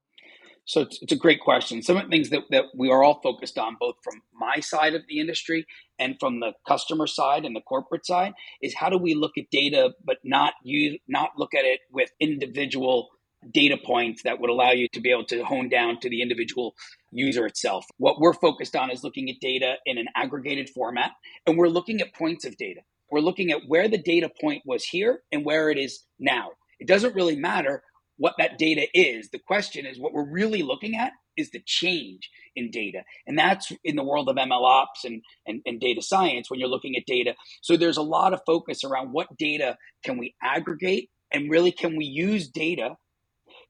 [0.65, 1.83] So it's, it's, a great question.
[1.83, 4.95] Some of the things that, that we are all focused on, both from my side
[4.95, 5.67] of the industry
[5.99, 9.51] and from the customer side and the corporate side, is how do we look at
[9.51, 13.09] data, but not use, not look at it with individual
[13.51, 16.75] data points that would allow you to be able to hone down to the individual
[17.11, 17.85] user itself.
[17.99, 21.11] What we're focused on is looking at data in an aggregated format,
[21.45, 22.83] and we're looking at points of data.
[23.11, 26.53] We're looking at where the data point was here and where it is now.
[26.79, 27.83] It doesn't really matter
[28.17, 29.31] what that data is.
[29.31, 33.03] The question is what we're really looking at is the change in data.
[33.27, 36.69] And that's in the world of ML ops and, and, and, data science when you're
[36.69, 37.35] looking at data.
[37.63, 41.97] So there's a lot of focus around what data can we aggregate and really can
[41.97, 42.97] we use data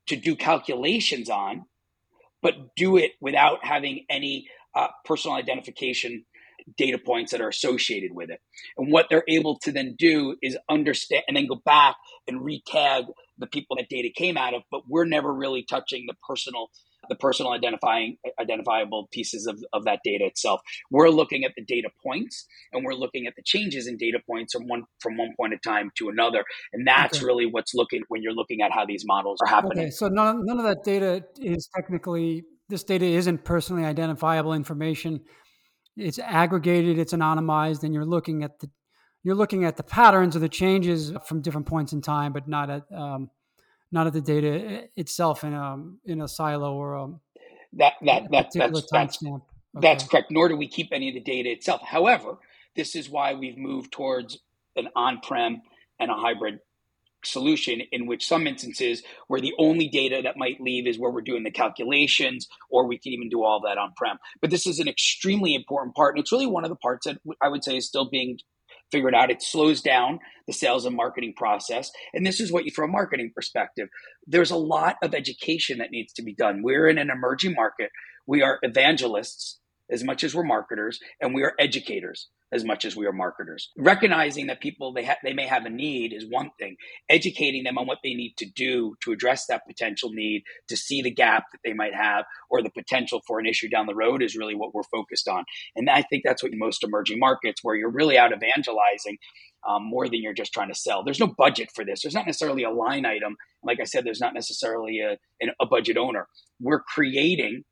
[0.08, 1.66] to do calculations on,
[2.42, 6.24] but do it without having any uh, personal identification
[6.76, 8.40] data points that are associated with it.
[8.76, 13.06] And what they're able to then do is understand and then go back and retag
[13.42, 16.68] the people that data came out of, but we're never really touching the personal
[17.08, 20.60] the personal identifying identifiable pieces of, of that data itself.
[20.90, 24.52] We're looking at the data points and we're looking at the changes in data points
[24.52, 26.44] from one from one point of time to another.
[26.72, 27.26] And that's okay.
[27.26, 29.86] really what's looking when you're looking at how these models are happening.
[29.86, 35.20] Okay, so none, none of that data is technically this data isn't personally identifiable information.
[35.96, 38.70] It's aggregated, it's anonymized, and you're looking at the
[39.22, 42.70] you're looking at the patterns or the changes from different points in time, but not
[42.70, 43.30] at um,
[43.90, 47.08] not at the data itself in a in a silo or a
[47.74, 49.42] that that, that that's that's, okay.
[49.74, 50.30] that's correct.
[50.30, 51.82] Nor do we keep any of the data itself.
[51.82, 52.38] However,
[52.74, 54.38] this is why we've moved towards
[54.76, 55.62] an on-prem
[56.00, 56.60] and a hybrid
[57.24, 61.20] solution in which some instances where the only data that might leave is where we're
[61.20, 64.80] doing the calculations or we can even do all that on prem but this is
[64.80, 67.76] an extremely important part and it's really one of the parts that i would say
[67.76, 68.36] is still being
[68.92, 69.30] figured out.
[69.30, 71.90] It slows down the sales and marketing process.
[72.14, 73.88] And this is what you, from a marketing perspective,
[74.26, 76.62] there's a lot of education that needs to be done.
[76.62, 77.90] We're in an emerging market.
[78.26, 79.58] We are evangelists
[79.90, 82.28] as much as we're marketers, and we are educators.
[82.52, 83.70] As much as we are marketers.
[83.78, 86.76] Recognizing that people they ha- they may have a need is one thing.
[87.08, 91.02] Educating them on what they need to do to address that potential need, to see
[91.02, 94.22] the gap that they might have, or the potential for an issue down the road
[94.22, 95.44] is really what we're focused on.
[95.74, 99.18] And I think that's what most emerging markets, where you're really out evangelizing
[99.68, 101.02] um, more than you're just trying to sell.
[101.04, 102.02] There's no budget for this.
[102.02, 103.36] There's not necessarily a line item.
[103.62, 105.16] Like I said, there's not necessarily a,
[105.60, 106.26] a budget owner.
[106.60, 107.64] We're creating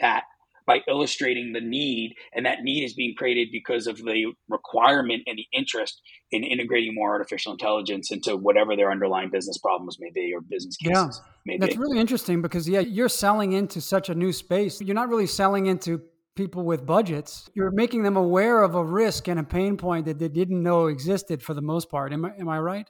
[0.00, 0.24] that
[0.66, 5.38] by illustrating the need, and that need is being created because of the requirement and
[5.38, 6.00] the interest
[6.30, 10.76] in integrating more artificial intelligence into whatever their underlying business problems may be or business
[10.76, 11.30] cases yeah.
[11.46, 11.80] may That's be.
[11.80, 14.80] really interesting because yeah, you're selling into such a new space.
[14.80, 16.02] You're not really selling into
[16.34, 17.50] people with budgets.
[17.54, 20.86] You're making them aware of a risk and a pain point that they didn't know
[20.86, 22.12] existed for the most part.
[22.12, 22.88] Am I, am I right?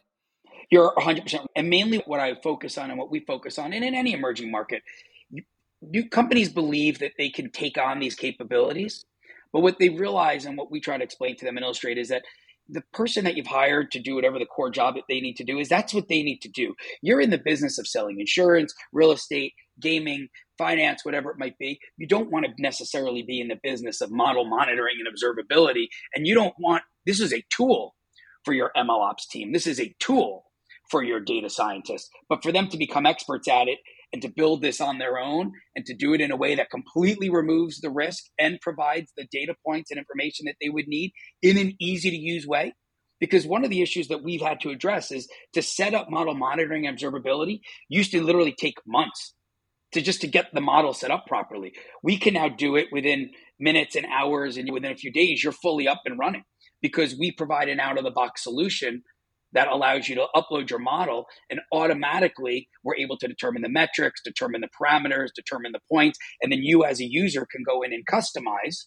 [0.71, 1.45] You're 100%.
[1.57, 4.51] And mainly what I focus on and what we focus on, and in any emerging
[4.51, 4.83] market,
[5.93, 9.05] you, companies believe that they can take on these capabilities.
[9.53, 12.09] But what they realize and what we try to explain to them and illustrate is
[12.09, 12.25] that
[12.69, 15.45] the person that you've hired to do whatever the core job that they need to
[15.45, 16.75] do is that's what they need to do.
[17.03, 21.79] You're in the business of selling insurance, real estate, gaming, finance, whatever it might be.
[21.99, 25.89] You don't want to necessarily be in the business of model monitoring and observability.
[26.15, 27.95] And you don't want this is a tool
[28.45, 29.53] for your ML ops team.
[29.53, 30.47] This is a tool
[30.91, 32.09] for your data scientists.
[32.29, 33.79] But for them to become experts at it
[34.15, 36.71] and to build this on their own and to do it in a way that
[36.71, 41.11] completely removes the risk and provides the data points and information that they would need
[41.43, 42.73] in an easy to use way.
[43.19, 46.35] Because one of the issues that we've had to address is to set up model
[46.35, 49.35] monitoring and observability used to literally take months
[49.93, 51.73] to just to get the model set up properly.
[52.05, 55.53] We can now do it within minutes and hours and within a few days you're
[55.53, 56.45] fully up and running
[56.81, 59.03] because we provide an out of the box solution
[59.55, 64.23] that allows you to upload your model and automatically we're able to determine the metrics,
[64.25, 67.93] determine the parameters, determine the points, and then you as a user can go in
[67.93, 68.79] and customize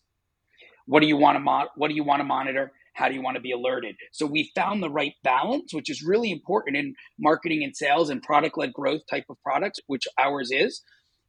[0.86, 2.72] what do you want to mo- what do you want to monitor?
[2.96, 3.96] How do you want to be alerted?
[4.12, 8.22] So we found the right balance, which is really important in marketing and sales and
[8.22, 10.82] product led growth type of products, which ours is.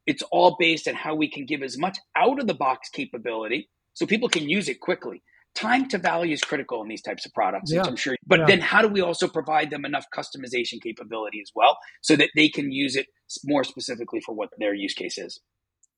[0.05, 3.69] It's all based on how we can give as much out of the box capability
[3.93, 5.23] so people can use it quickly
[5.59, 7.83] time to value is critical in these types of products, yeah.
[7.83, 8.15] I'm sure.
[8.25, 8.45] But yeah.
[8.47, 12.49] then how do we also provide them enough customization capability as well so that they
[12.49, 13.07] can use it
[13.43, 15.39] more specifically for what their use case is?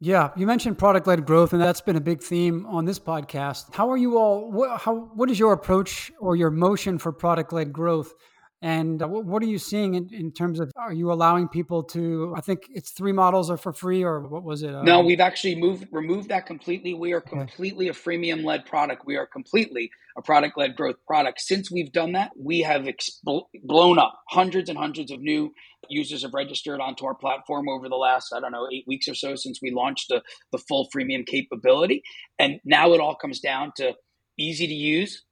[0.03, 3.75] Yeah, you mentioned product led growth, and that's been a big theme on this podcast.
[3.75, 4.51] How are you all?
[4.51, 8.11] What, how, what is your approach or your motion for product led growth?
[8.63, 12.31] And uh, what are you seeing in, in, terms of are you allowing people to?
[12.37, 14.71] I think it's three models are for free, or what was it?
[14.83, 16.93] No, um, we've actually moved removed that completely.
[16.93, 19.03] We are completely a freemium led product.
[19.03, 21.41] We are completely a product led growth product.
[21.41, 24.19] Since we've done that, we have expl- blown up.
[24.29, 25.51] Hundreds and hundreds of new
[25.89, 29.15] users have registered onto our platform over the last I don't know eight weeks or
[29.15, 30.21] so since we launched the
[30.51, 32.03] the full freemium capability.
[32.37, 33.95] And now it all comes down to
[34.37, 35.23] easy to use,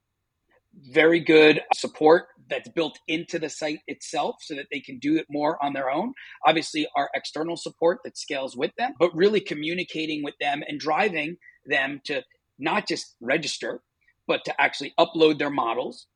[0.74, 5.26] very good support that's built into the site itself so that they can do it
[5.30, 6.14] more on their own.
[6.46, 11.38] Obviously, our external support that scales with them, but really communicating with them and driving
[11.66, 12.24] them to
[12.58, 13.82] not just register,
[14.28, 16.08] but to actually upload their models,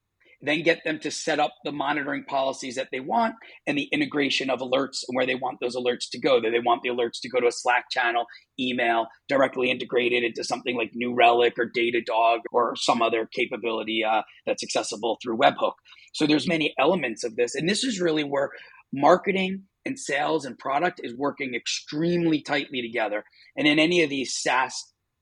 [0.43, 3.33] then get them to set up the monitoring policies that they want
[3.65, 6.41] and the integration of alerts and where they want those alerts to go.
[6.41, 8.25] Do they want the alerts to go to a Slack channel,
[8.59, 14.23] email, directly integrated into something like New Relic or Datadog or some other capability uh,
[14.45, 15.73] that's accessible through Webhook.
[16.13, 18.49] So there's many elements of this, and this is really where
[18.93, 23.23] marketing and sales and product is working extremely tightly together.
[23.57, 24.73] And in any of these SaaS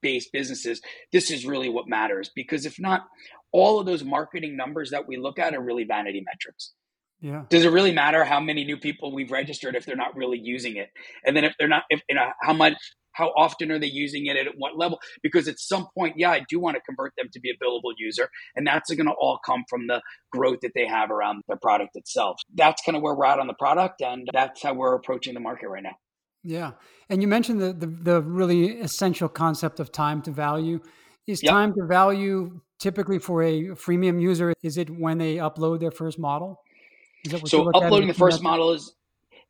[0.02, 3.02] based businesses, this is really what matters because if not,
[3.52, 6.74] all of those marketing numbers that we look at are really vanity metrics.
[7.22, 7.44] Yeah.
[7.50, 10.76] Does it really matter how many new people we've registered if they're not really using
[10.78, 10.90] it?
[11.24, 12.74] And then if they're not, if you know, how much,
[13.14, 15.00] how often are they using it at what level?
[15.24, 17.94] Because at some point, yeah, I do want to convert them to be a billable
[17.98, 21.58] user, and that's going to all come from the growth that they have around their
[21.58, 22.40] product itself.
[22.54, 25.40] That's kind of where we're at on the product, and that's how we're approaching the
[25.40, 25.96] market right now.
[26.44, 26.72] Yeah,
[27.10, 30.80] and you mentioned the the, the really essential concept of time to value.
[31.28, 31.52] Is yep.
[31.52, 34.54] time to value typically for a freemium user?
[34.64, 36.60] Is it when they upload their first model?
[37.46, 38.96] so uploading the first model is,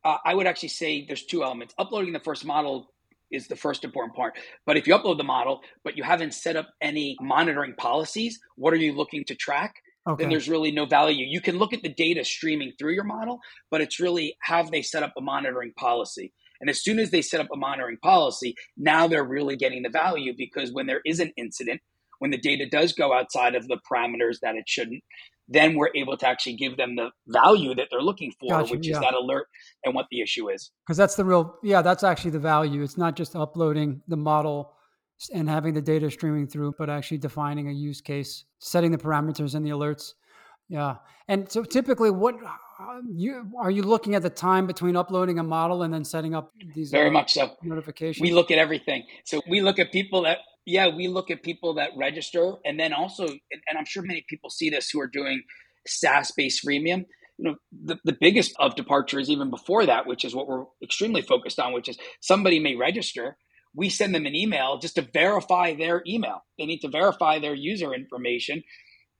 [0.04, 1.74] uh, I would actually say there's two elements.
[1.78, 2.90] Uploading the first model
[3.32, 4.34] is the first important part.
[4.66, 8.72] But if you upload the model, but you haven't set up any monitoring policies, what
[8.72, 9.74] are you looking to track?
[10.08, 10.24] Okay.
[10.24, 11.24] Then there's really no value.
[11.28, 13.38] You can look at the data streaming through your model,
[13.70, 16.32] but it's really have they set up a monitoring policy?
[16.60, 19.90] And as soon as they set up a monitoring policy, now they're really getting the
[19.90, 21.80] value because when there is an incident,
[22.20, 25.02] when the data does go outside of the parameters that it shouldn't,
[25.52, 28.86] then we're able to actually give them the value that they're looking for, gotcha, which
[28.86, 28.94] yeah.
[28.94, 29.46] is that alert
[29.84, 30.70] and what the issue is.
[30.86, 32.82] Because that's the real, yeah, that's actually the value.
[32.82, 34.72] It's not just uploading the model
[35.32, 39.54] and having the data streaming through, but actually defining a use case, setting the parameters
[39.54, 40.12] and the alerts.
[40.68, 40.96] Yeah.
[41.28, 42.34] And so typically what
[43.14, 46.52] you are you looking at the time between uploading a model and then setting up
[46.74, 47.50] these very uh, much so.
[47.62, 48.22] Notifications?
[48.22, 49.04] We look at everything.
[49.24, 52.92] So we look at people that yeah, we look at people that register and then
[52.92, 55.42] also and I'm sure many people see this who are doing
[55.86, 57.04] SaaS based freemium.
[57.38, 60.64] You know the, the biggest of departure is even before that which is what we're
[60.82, 63.36] extremely focused on which is somebody may register.
[63.74, 66.44] We send them an email just to verify their email.
[66.58, 68.62] They need to verify their user information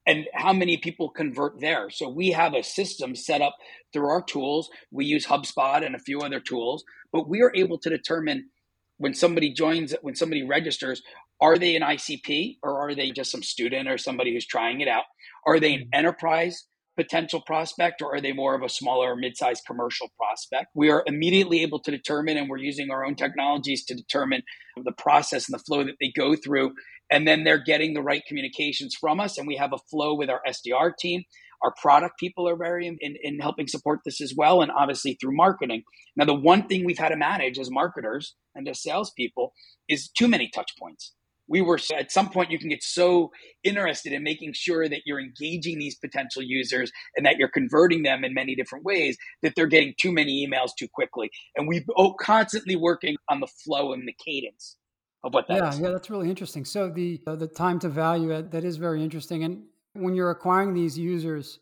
[0.07, 1.91] and how many people convert there.
[1.91, 3.57] So we have a system set up
[3.93, 4.71] through our tools.
[4.91, 8.49] We use hubspot and a few other tools but we are able to determine
[8.97, 11.03] when somebody joins when somebody registers
[11.41, 14.89] are they an icp or are they just some student or somebody who's trying it
[14.89, 15.05] out?
[15.47, 15.99] Are they an mm-hmm.
[15.99, 20.67] enterprise potential prospect or are they more of a smaller mid-sized commercial prospect?
[20.75, 24.43] We are immediately able to determine and we're using our own technologies to determine
[24.77, 26.73] the process and the flow that they go through
[27.13, 30.31] and then they're getting the right communications from us and we have a flow with
[30.31, 31.23] our sdr team.
[31.63, 35.37] Our product people are very in, in helping support this as well and obviously through
[35.37, 35.83] marketing.
[36.17, 39.53] Now the one thing we've had to manage as marketers and as salespeople
[39.89, 41.13] is too many touch points.
[41.49, 43.31] We were at some point you can get so
[43.63, 48.25] interested in making sure that you're engaging these potential users and that you're converting them
[48.25, 51.31] in many different ways that they're getting too many emails too quickly.
[51.57, 54.77] And we oh, constantly working on the flow and the cadence
[55.25, 55.81] of what that yeah is.
[55.81, 59.03] yeah that's really interesting so the uh, the time to value uh, that is very
[59.03, 59.63] interesting and
[59.95, 61.59] when you're acquiring these users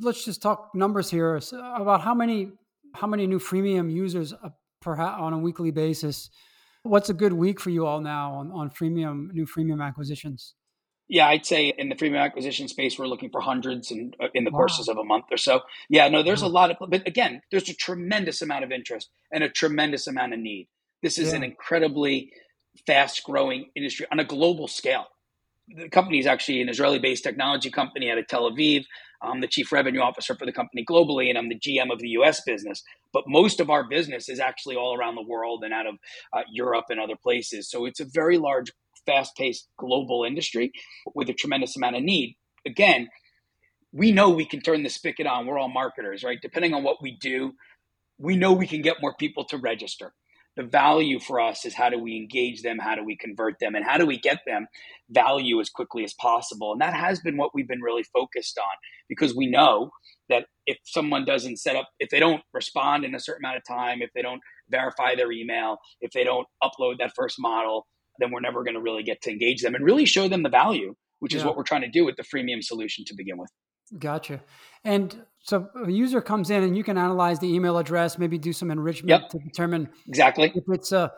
[0.00, 2.50] let's just talk numbers here about how many
[2.94, 4.48] how many new freemium users uh,
[4.80, 6.30] perhaps on a weekly basis
[6.84, 10.54] What's a good week for you all now on, on freemium, new freemium acquisitions?
[11.08, 14.44] Yeah, I'd say in the freemium acquisition space, we're looking for hundreds in, uh, in
[14.44, 14.60] the wow.
[14.60, 15.60] courses of a month or so.
[15.88, 19.44] Yeah, no, there's a lot of, but again, there's a tremendous amount of interest and
[19.44, 20.68] a tremendous amount of need.
[21.02, 21.36] This is yeah.
[21.36, 22.32] an incredibly
[22.86, 25.06] fast growing industry on a global scale.
[25.68, 28.84] The company is actually an Israeli based technology company out of Tel Aviv.
[29.22, 32.08] I'm the chief revenue officer for the company globally, and I'm the GM of the
[32.08, 32.82] US business.
[33.12, 35.94] But most of our business is actually all around the world and out of
[36.32, 37.70] uh, Europe and other places.
[37.70, 38.72] So it's a very large,
[39.06, 40.72] fast paced global industry
[41.14, 42.36] with a tremendous amount of need.
[42.66, 43.08] Again,
[43.92, 45.46] we know we can turn the spigot on.
[45.46, 46.38] We're all marketers, right?
[46.40, 47.52] Depending on what we do,
[48.18, 50.12] we know we can get more people to register
[50.56, 52.78] the value for us is how do we engage them?
[52.78, 53.74] How do we convert them?
[53.74, 54.66] And how do we get them
[55.10, 56.72] value as quickly as possible?
[56.72, 58.76] And that has been what we've been really focused on
[59.08, 59.90] because we know
[60.28, 63.62] that if someone doesn't set up if they don't respond in a certain amount of
[63.68, 67.86] time if they don't verify their email if they don't upload that first model
[68.18, 70.48] then we're never going to really get to engage them and really show them the
[70.48, 73.50] value which is what we're trying to do with the freemium solution to begin with
[73.98, 74.42] Gotcha.
[74.84, 78.52] And so a user comes in and you can analyze the email address, maybe do
[78.52, 79.28] some enrichment yep.
[79.30, 81.12] to determine exactly if it's a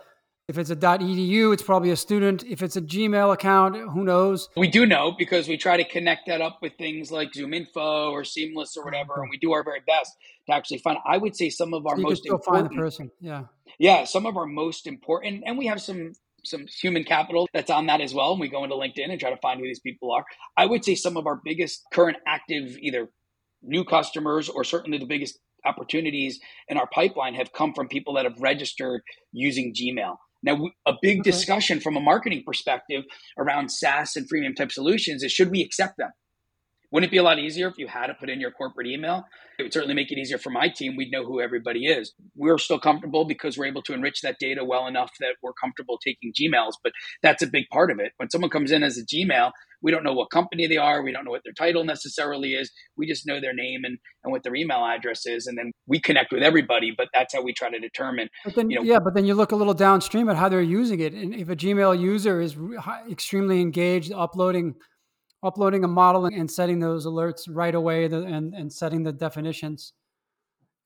[0.47, 2.45] if it's a .edu, it's probably a student.
[2.45, 4.51] If it's a Gmail account, who knows?
[4.57, 8.11] We do know because we try to connect that up with things like Zoom Info
[8.11, 10.13] or Seamless or whatever, and we do our very best
[10.47, 10.99] to actually find.
[11.07, 13.11] I would say some of our so most important, find the person.
[13.21, 13.45] Yeah,
[13.79, 16.13] yeah, some of our most important, and we have some
[16.45, 18.33] some human capital that's on that as well.
[18.33, 20.25] And we go into LinkedIn and try to find who these people are.
[20.57, 23.09] I would say some of our biggest current active either
[23.63, 28.25] new customers or certainly the biggest opportunities in our pipeline have come from people that
[28.25, 29.03] have registered
[29.33, 30.17] using Gmail.
[30.43, 33.05] Now, a big discussion from a marketing perspective
[33.39, 36.11] around SaaS and freemium type solutions is should we accept them?
[36.95, 39.25] Wouldn't it be a lot easier if you had to put in your corporate email?
[39.59, 40.95] It would certainly make it easier for my team.
[40.97, 42.15] We'd know who everybody is.
[42.37, 45.99] We're still comfortable because we're able to enrich that data well enough that we're comfortable
[45.99, 48.13] taking Gmails, but that's a big part of it.
[48.19, 49.51] When someone comes in as a Gmail,
[49.83, 51.03] we don't know what company they are.
[51.03, 52.71] We don't know what their title necessarily is.
[52.97, 55.49] We just know their name and, and what their email address is.
[55.49, 58.29] And then we connect with everybody, but that's how we try to determine.
[58.45, 60.63] But then, you know, yeah, but then you look a little downstream at how they're
[60.63, 61.13] using it.
[61.13, 62.57] And if a Gmail user is
[63.11, 64.77] extremely engaged, uploading–
[65.45, 69.93] uploading a model and setting those alerts right away and, and setting the definitions.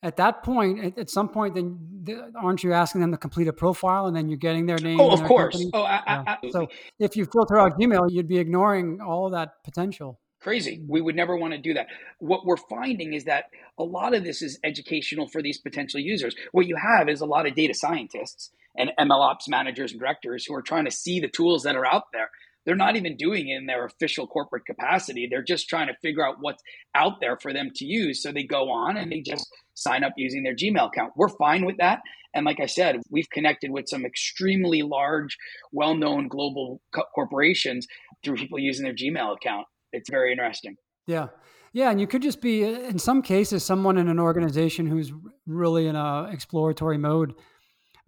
[0.02, 4.06] At that point, at, some point, then aren't you asking them to complete a profile
[4.06, 5.00] and then you're getting their name?
[5.00, 5.54] Oh, of course.
[5.54, 5.70] Company?
[5.74, 6.36] Oh, I, yeah.
[6.42, 6.68] I, so
[7.00, 10.20] if you filter out Gmail, you'd be ignoring all that potential.
[10.40, 10.80] Crazy.
[10.86, 11.88] We would never want to do that.
[12.20, 16.36] What we're finding is that a lot of this is educational for these potential users.
[16.52, 20.46] What you have is a lot of data scientists and ML ops managers and directors
[20.46, 22.30] who are trying to see the tools that are out there
[22.68, 25.26] they're not even doing it in their official corporate capacity.
[25.26, 26.62] They're just trying to figure out what's
[26.94, 28.22] out there for them to use.
[28.22, 31.14] So they go on and they just sign up using their Gmail account.
[31.16, 32.00] We're fine with that.
[32.34, 35.38] And like I said, we've connected with some extremely large,
[35.72, 37.86] well known global co- corporations
[38.22, 39.66] through people using their Gmail account.
[39.94, 40.76] It's very interesting.
[41.06, 41.28] Yeah.
[41.72, 45.10] Yeah, and you could just be in some cases someone in an organization who's
[45.46, 47.32] really in a exploratory mode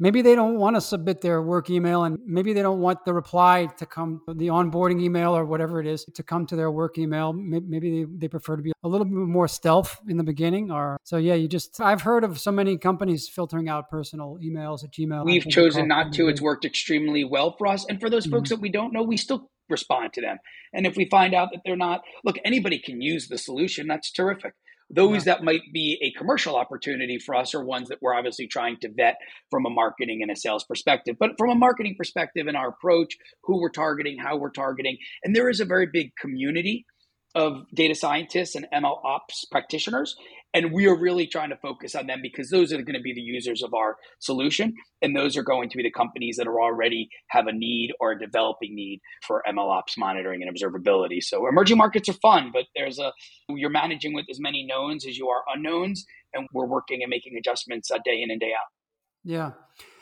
[0.01, 3.13] maybe they don't want to submit their work email and maybe they don't want the
[3.13, 6.99] reply to come, the onboarding email or whatever it is to come to their work
[6.99, 7.33] email.
[7.33, 10.97] Maybe they, they prefer to be a little bit more stealth in the beginning or
[11.05, 11.19] so.
[11.19, 15.25] Yeah, you just, I've heard of so many companies filtering out personal emails at Gmail.
[15.25, 16.29] We've chosen not to.
[16.29, 17.85] It's worked extremely well for us.
[17.89, 18.37] And for those mm-hmm.
[18.37, 20.39] folks that we don't know, we still respond to them.
[20.73, 23.87] And if we find out that they're not, look, anybody can use the solution.
[23.87, 24.55] That's terrific.
[24.91, 25.35] Those yeah.
[25.35, 28.91] that might be a commercial opportunity for us are ones that we're obviously trying to
[28.91, 29.17] vet
[29.51, 31.17] from a marketing and a sales perspective.
[31.19, 35.35] But from a marketing perspective and our approach, who we're targeting, how we're targeting, and
[35.35, 36.87] there is a very big community
[37.35, 40.17] of data scientists and ML ops practitioners.
[40.53, 43.15] And we are really trying to focus on them because those are going to be
[43.15, 44.75] the users of our solution.
[45.01, 48.13] And those are going to be the companies that are already have a need or
[48.13, 51.23] a developing need for ML ops monitoring and observability.
[51.23, 53.13] So emerging markets are fun, but there's a,
[53.49, 56.05] you're managing with as many knowns as you are unknowns.
[56.35, 58.69] And we're working and making adjustments uh, day in and day out.
[59.25, 59.53] Yeah.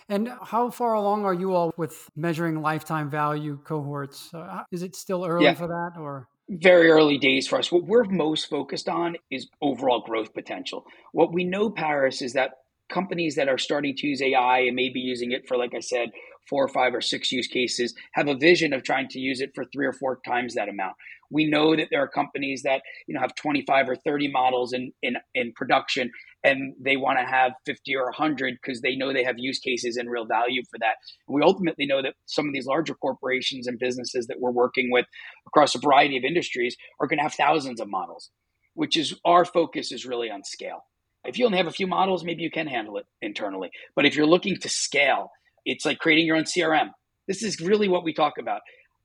[0.09, 4.33] And how far along are you all with measuring lifetime value cohorts?
[4.33, 5.55] Uh, is it still early yeah.
[5.55, 6.29] for that or?
[6.51, 7.73] Very early days for us.
[7.73, 10.87] What we're most focused on is overall growth potential.
[11.13, 12.53] What we know, Paris, is that
[12.91, 16.11] companies that are starting to use AI and maybe using it for, like I said,
[16.49, 19.53] four or five or six use cases have a vision of trying to use it
[19.55, 20.95] for three or four times that amount.
[21.31, 24.93] We know that there are companies that you know have 25 or 30 models in
[25.03, 26.13] in, in production
[26.45, 29.97] and they want to have 50 or 100 because they know they have use cases
[29.97, 30.95] and real value for that.
[31.27, 35.07] We ultimately know that some of these larger corporations and businesses that we're working with
[35.47, 38.31] across a variety of industries are going to have thousands of models,
[38.75, 40.85] which is our focus is really on scale.
[41.25, 43.71] If you only have a few models, maybe you can handle it internally.
[43.97, 45.31] But if you're looking to scale,
[45.65, 46.91] it's like creating your own CRM.
[47.27, 48.61] This is really what we talk about.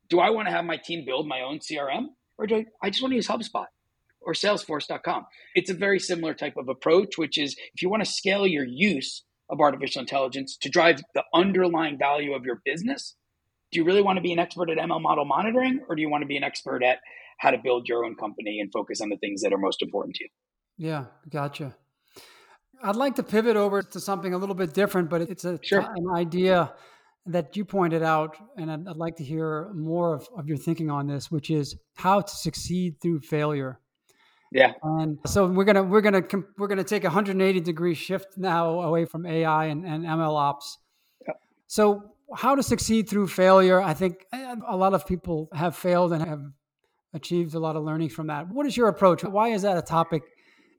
[0.10, 2.06] Do I want to have my team build my own CRM
[2.38, 3.66] or do I, I just want to use HubSpot?
[4.26, 5.26] Or salesforce.com.
[5.56, 8.66] It's a very similar type of approach, which is if you want to scale your
[8.66, 13.16] use of artificial intelligence to drive the underlying value of your business,
[13.72, 16.10] do you really want to be an expert at ML model monitoring or do you
[16.10, 17.00] want to be an expert at
[17.40, 20.16] how to build your own company and focus on the things that are most important
[20.16, 20.30] to you?
[20.78, 21.76] Yeah, gotcha.
[22.82, 25.82] I'd like to pivot over to something a little bit different, but it's a, sure.
[25.82, 26.74] an idea
[27.26, 30.90] that you pointed out, and I'd, I'd like to hear more of, of your thinking
[30.90, 33.80] on this, which is how to succeed through failure.
[34.54, 34.74] Yeah.
[34.84, 36.24] And so we're gonna we're gonna
[36.58, 40.78] we're gonna take a 180 degree shift now away from AI and, and ML ops.
[41.28, 41.38] Yep.
[41.68, 42.04] So
[42.36, 43.82] how to succeed through failure?
[43.82, 46.44] I think eh, a lot of people have failed and have
[47.14, 48.48] achieved a lot of learning from that.
[48.50, 49.24] What is your approach?
[49.24, 50.24] Why is that a topic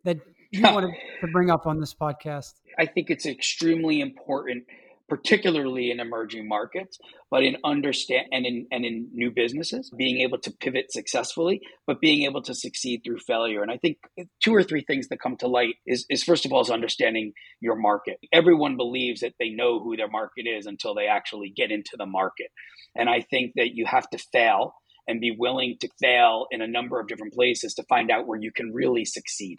[0.04, 0.18] that
[0.52, 2.52] you wanted to bring up on this podcast?
[2.78, 4.64] I think it's extremely important
[5.08, 6.98] particularly in emerging markets,
[7.30, 12.00] but in understand and in and in new businesses, being able to pivot successfully, but
[12.00, 13.62] being able to succeed through failure.
[13.62, 13.98] And I think
[14.42, 17.32] two or three things that come to light is, is first of all is understanding
[17.60, 18.18] your market.
[18.32, 22.06] Everyone believes that they know who their market is until they actually get into the
[22.06, 22.48] market.
[22.96, 24.74] And I think that you have to fail
[25.06, 28.38] and be willing to fail in a number of different places to find out where
[28.40, 29.58] you can really succeed.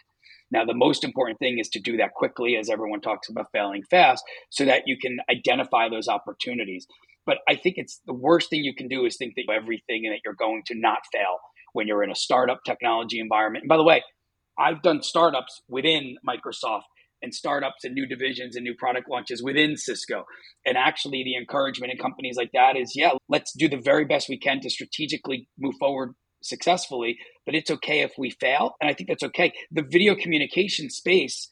[0.56, 3.84] Now, the most important thing is to do that quickly, as everyone talks about failing
[3.90, 6.88] fast, so that you can identify those opportunities.
[7.26, 10.14] But I think it's the worst thing you can do is think that everything and
[10.14, 11.40] that you're going to not fail
[11.74, 13.64] when you're in a startup technology environment.
[13.64, 14.02] And by the way,
[14.58, 16.84] I've done startups within Microsoft
[17.22, 20.24] and startups and new divisions and new product launches within Cisco.
[20.66, 24.30] And actually, the encouragement in companies like that is yeah, let's do the very best
[24.30, 26.14] we can to strategically move forward
[26.46, 28.76] successfully, but it's okay if we fail.
[28.80, 29.54] And I think that's okay.
[29.72, 31.48] The video communication space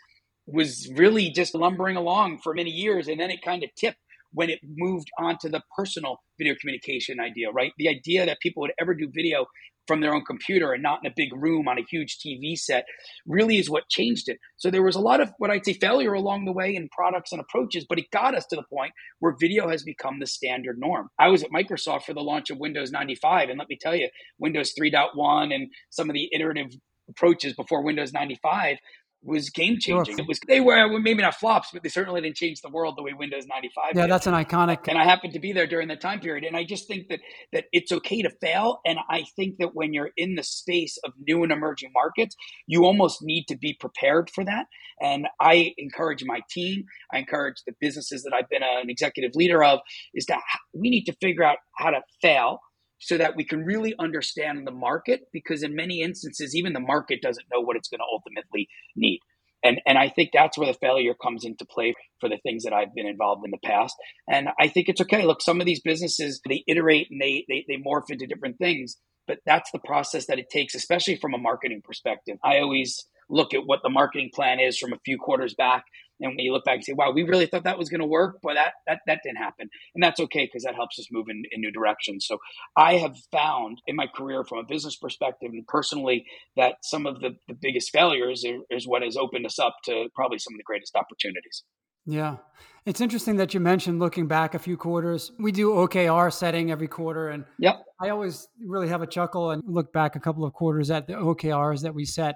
[0.46, 3.08] was really just lumbering along for many years.
[3.08, 3.98] And then it kind of tipped
[4.34, 7.72] when it moved on to the personal video communication idea, right?
[7.78, 9.46] The idea that people would ever do video
[9.88, 12.86] from their own computer and not in a big room on a huge TV set
[13.26, 14.40] really is what changed it.
[14.58, 17.32] So there was a lot of what I'd say failure along the way in products
[17.32, 20.78] and approaches, but it got us to the point where video has become the standard
[20.80, 21.10] norm.
[21.20, 24.10] I was at Microsoft for the launch of Windows 95, and let me tell you,
[24.40, 26.76] Windows 3.1 and some of the iterative
[27.10, 28.78] approaches before Windows 95
[29.24, 30.20] was game changing.
[30.20, 33.04] It was they were maybe not flops, but they certainly didn't change the world the
[33.04, 34.12] way Windows 95 Yeah, did.
[34.12, 34.88] that's an iconic.
[34.88, 37.20] And I happened to be there during that time period, and I just think that
[37.52, 38.80] that it's okay to fail.
[38.86, 42.36] And I think that when you're in the space of new and emerging markets,
[42.68, 44.66] you almost need to be prepared for that.
[45.02, 49.64] And I encourage my team, I encourage the businesses that I've been an executive leader
[49.64, 49.80] of,
[50.14, 50.42] is that
[50.74, 52.60] we need to figure out how to fail
[53.04, 57.22] so that we can really understand the market because in many instances even the market
[57.22, 59.20] doesn't know what it's going to ultimately need.
[59.64, 62.74] And and I think that's where the failure comes into play for the things that
[62.74, 63.96] I've been involved in the past.
[64.30, 65.26] And I think it's okay.
[65.26, 68.98] Look some of these businesses they iterate and they they, they morph into different things
[69.28, 72.38] but that's the process that it takes especially from a marketing perspective.
[72.44, 75.86] I always look at what the marketing plan is from a few quarters back
[76.24, 78.08] And when you look back and say, wow, we really thought that was going to
[78.08, 79.70] work, but that, that, that didn't happen.
[79.94, 82.26] And that's okay because that helps us move in, in new directions.
[82.26, 82.38] So
[82.78, 87.20] I have found in my career from a business perspective and personally that some of
[87.20, 90.64] the, the biggest failures is what has opened us up to probably some of the
[90.64, 91.64] greatest opportunities.
[92.06, 92.38] Yeah.
[92.86, 95.32] It's interesting that you mentioned looking back a few quarters.
[95.40, 97.30] We do OKR setting every quarter.
[97.30, 97.84] And yep.
[98.00, 101.14] I always really have a chuckle and look back a couple of quarters at the
[101.14, 102.36] OKRs that we set.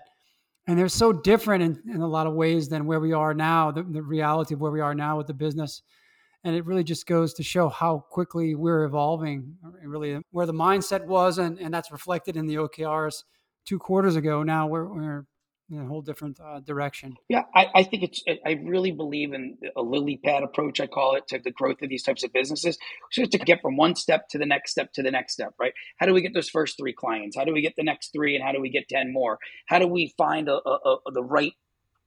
[0.67, 3.71] And they're so different in, in a lot of ways than where we are now,
[3.71, 5.81] the, the reality of where we are now with the business.
[6.43, 11.05] And it really just goes to show how quickly we're evolving, really where the mindset
[11.05, 11.37] was.
[11.37, 13.23] And, and that's reflected in the OKRs
[13.65, 14.43] two quarters ago.
[14.43, 15.25] Now we're, we're
[15.69, 17.15] in a whole different uh, direction.
[17.27, 18.23] Yeah, I, I, think it's.
[18.45, 20.79] I really believe in a lily pad approach.
[20.79, 22.77] I call it to the growth of these types of businesses.
[23.11, 25.73] So to get from one step to the next step to the next step, right?
[25.97, 27.35] How do we get those first three clients?
[27.35, 29.39] How do we get the next three, and how do we get ten more?
[29.67, 31.53] How do we find a, a, a, the right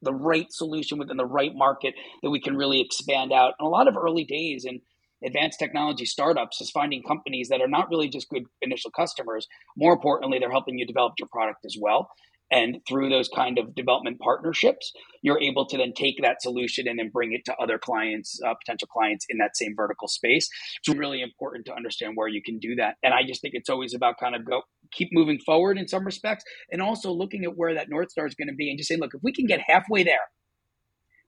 [0.02, 3.54] the right solution within the right market that we can really expand out?
[3.58, 4.80] And a lot of early days in
[5.22, 9.46] advanced technology startups is finding companies that are not really just good initial customers.
[9.76, 12.08] More importantly, they're helping you develop your product as well.
[12.50, 14.92] And through those kind of development partnerships,
[15.22, 18.54] you're able to then take that solution and then bring it to other clients, uh,
[18.54, 20.48] potential clients in that same vertical space.
[20.78, 22.96] It's really important to understand where you can do that.
[23.02, 26.04] And I just think it's always about kind of go keep moving forward in some
[26.04, 28.88] respects, and also looking at where that north star is going to be, and just
[28.88, 30.18] saying, look, if we can get halfway there,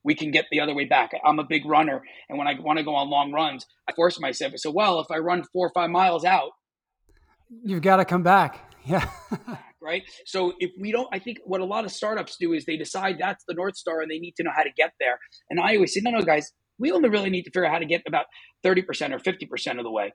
[0.04, 1.12] we can get the other way back.
[1.24, 4.18] I'm a big runner, and when I want to go on long runs, I force
[4.20, 4.54] myself.
[4.56, 6.50] So, well, if I run four or five miles out,
[7.62, 8.58] you've got to come back.
[8.84, 9.08] Yeah.
[9.82, 10.02] right?
[10.26, 13.16] So if we don't, I think what a lot of startups do is they decide
[13.18, 15.18] that's the North Star and they need to know how to get there.
[15.50, 17.78] And I always say, no, no, guys, we only really need to figure out how
[17.78, 18.26] to get about
[18.64, 20.12] 30% or 50% of the way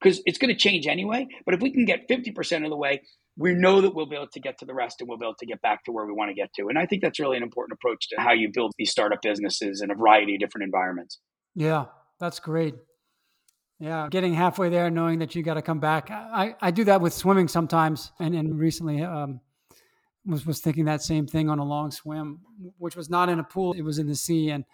[0.00, 1.26] because it's going to change anyway.
[1.44, 3.02] But if we can get 50% of the way,
[3.36, 5.36] we know that we'll be able to get to the rest and we'll be able
[5.38, 6.68] to get back to where we want to get to.
[6.68, 9.80] And I think that's really an important approach to how you build these startup businesses
[9.82, 11.18] in a variety of different environments.
[11.54, 11.86] Yeah,
[12.18, 12.74] that's great.
[13.80, 16.10] Yeah, getting halfway there, knowing that you got to come back.
[16.10, 19.40] I, I do that with swimming sometimes, and and recently um,
[20.26, 22.40] was was thinking that same thing on a long swim,
[22.76, 24.64] which was not in a pool; it was in the sea, and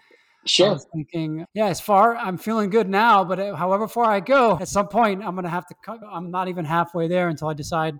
[0.46, 0.68] Sure.
[0.68, 4.20] I was thinking, yeah, as far I'm feeling good now, but uh, however far I
[4.20, 5.74] go, at some point I'm going to have to.
[5.82, 7.98] Cut, I'm not even halfway there until I decide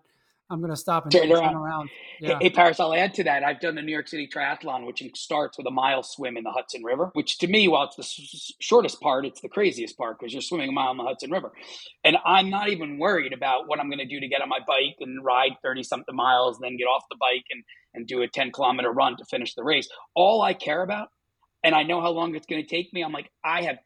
[0.49, 1.55] I'm going to stop and turn around.
[1.57, 1.91] around.
[2.21, 2.39] Yeah.
[2.41, 3.43] Hey, Paris, I'll add to that.
[3.43, 6.53] I've done the New York City Triathlon, which starts with a mile swim in the
[6.53, 10.19] Hudson River, which to me, while it's the s- shortest part, it's the craziest part
[10.19, 11.53] because you're swimming a mile in the Hudson River.
[12.05, 14.61] And I'm not even worried about what I'm going to do to get on my
[14.67, 18.29] bike and ride 30 something miles, then get off the bike and, and do a
[18.29, 19.89] 10 kilometer run to finish the race.
[20.15, 21.09] All I care about,
[21.65, 23.79] and I know how long it's going to take me, I'm like, I have,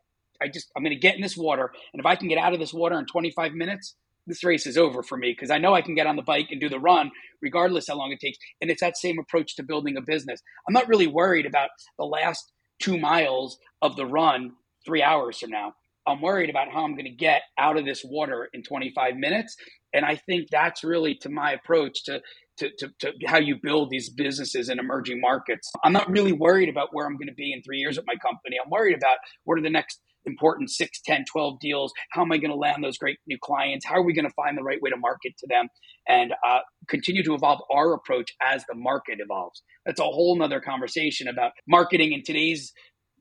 [0.42, 1.72] I just, I'm going to get in this water.
[1.94, 3.94] And if I can get out of this water in 25 minutes,
[4.30, 6.48] this race is over for me because I know I can get on the bike
[6.50, 7.10] and do the run
[7.42, 8.38] regardless how long it takes.
[8.60, 10.40] And it's that same approach to building a business.
[10.66, 14.52] I'm not really worried about the last two miles of the run
[14.84, 15.74] three hours from now.
[16.06, 19.54] I'm worried about how I'm going to get out of this water in 25 minutes.
[19.92, 22.22] And I think that's really to my approach to,
[22.58, 25.70] to, to, to, how you build these businesses in emerging markets.
[25.84, 28.16] I'm not really worried about where I'm going to be in three years with my
[28.16, 28.56] company.
[28.62, 30.00] I'm worried about what are the next
[30.30, 31.92] important 6 10 12 deals?
[32.10, 33.84] How am i going to land those great new clients?
[33.84, 35.68] How are we going to find the right way to market to them?
[36.08, 39.62] And uh, continue to evolve our approach as the market evolves.
[39.84, 42.72] That's a whole nother conversation about marketing in today's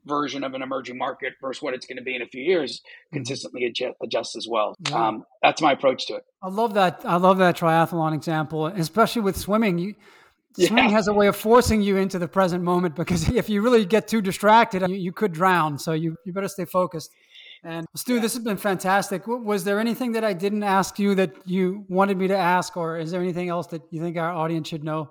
[0.06, 2.78] version of an emerging market versus what it's going to be in a few years
[2.78, 3.16] mm-hmm.
[3.16, 4.74] consistently adjust, adjust as well.
[4.88, 5.08] Yeah.
[5.08, 6.24] um, that's my approach to it.
[6.42, 9.78] I love that i love that triathlon example especially with swimming.
[9.78, 9.94] You
[10.54, 10.90] Swimming yeah.
[10.90, 14.08] has a way of forcing you into the present moment because if you really get
[14.08, 15.78] too distracted, you, you could drown.
[15.78, 17.10] So you, you better stay focused.
[17.62, 18.20] And Stu, yeah.
[18.20, 19.26] this has been fantastic.
[19.26, 22.98] Was there anything that I didn't ask you that you wanted me to ask, or
[22.98, 25.10] is there anything else that you think our audience should know?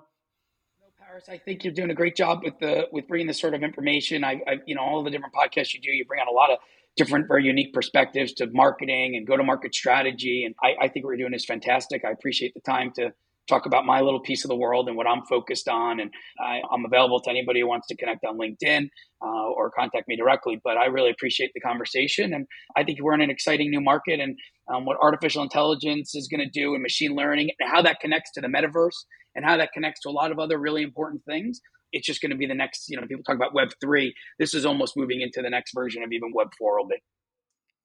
[0.80, 3.54] No, Paris, I think you're doing a great job with the with bringing this sort
[3.54, 4.24] of information.
[4.24, 6.50] I, I you know, all the different podcasts you do, you bring on a lot
[6.50, 6.58] of
[6.96, 10.44] different, very unique perspectives to marketing and go to market strategy.
[10.44, 12.04] And I, I think what you're doing is fantastic.
[12.04, 13.12] I appreciate the time to
[13.50, 16.00] talk about my little piece of the world and what I'm focused on.
[16.00, 18.88] And I, am available to anybody who wants to connect on LinkedIn
[19.22, 20.60] uh, or contact me directly.
[20.62, 22.32] But I really appreciate the conversation.
[22.32, 22.46] And
[22.76, 24.38] I think we're in an exciting new market and
[24.72, 28.30] um, what artificial intelligence is going to do and machine learning and how that connects
[28.32, 31.60] to the metaverse and how that connects to a lot of other really important things.
[31.92, 34.14] It's just going to be the next, you know, people talk about Web 3.
[34.38, 36.96] This is almost moving into the next version of even Web 4 will be.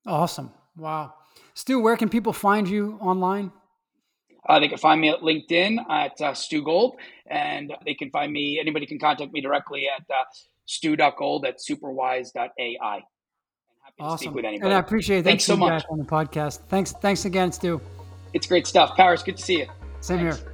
[0.05, 0.51] Awesome.
[0.78, 1.16] Wow.
[1.55, 3.51] Stu, where can people find you online?
[4.48, 8.32] Uh, they can find me at LinkedIn at uh, Stu Gold, and they can find
[8.32, 8.60] me.
[8.60, 10.24] Anybody can contact me directly at uh,
[10.66, 13.04] stu.gold at superwise.ai.
[13.98, 14.34] Awesome.
[14.34, 15.24] with anybody And I appreciate it.
[15.24, 16.60] Thanks, thanks so much on the podcast.
[16.68, 16.91] Thanks.
[16.91, 17.80] Thanks again, Stu.
[18.34, 18.96] It's great stuff.
[18.98, 19.68] Paris, good to see you.
[20.02, 20.39] Same thanks.
[20.39, 20.52] here.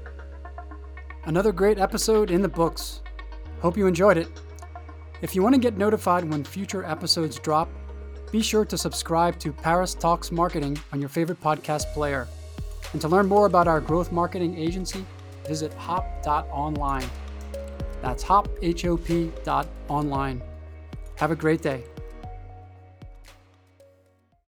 [1.25, 3.01] Another great episode in the books.
[3.61, 4.27] Hope you enjoyed it.
[5.21, 7.69] If you want to get notified when future episodes drop,
[8.31, 12.27] be sure to subscribe to Paris Talks Marketing on your favorite podcast player.
[12.93, 15.05] And to learn more about our growth marketing agency,
[15.47, 17.09] visit hop.online.
[18.01, 20.41] That's hop, H O P dot online.
[21.15, 21.83] Have a great day.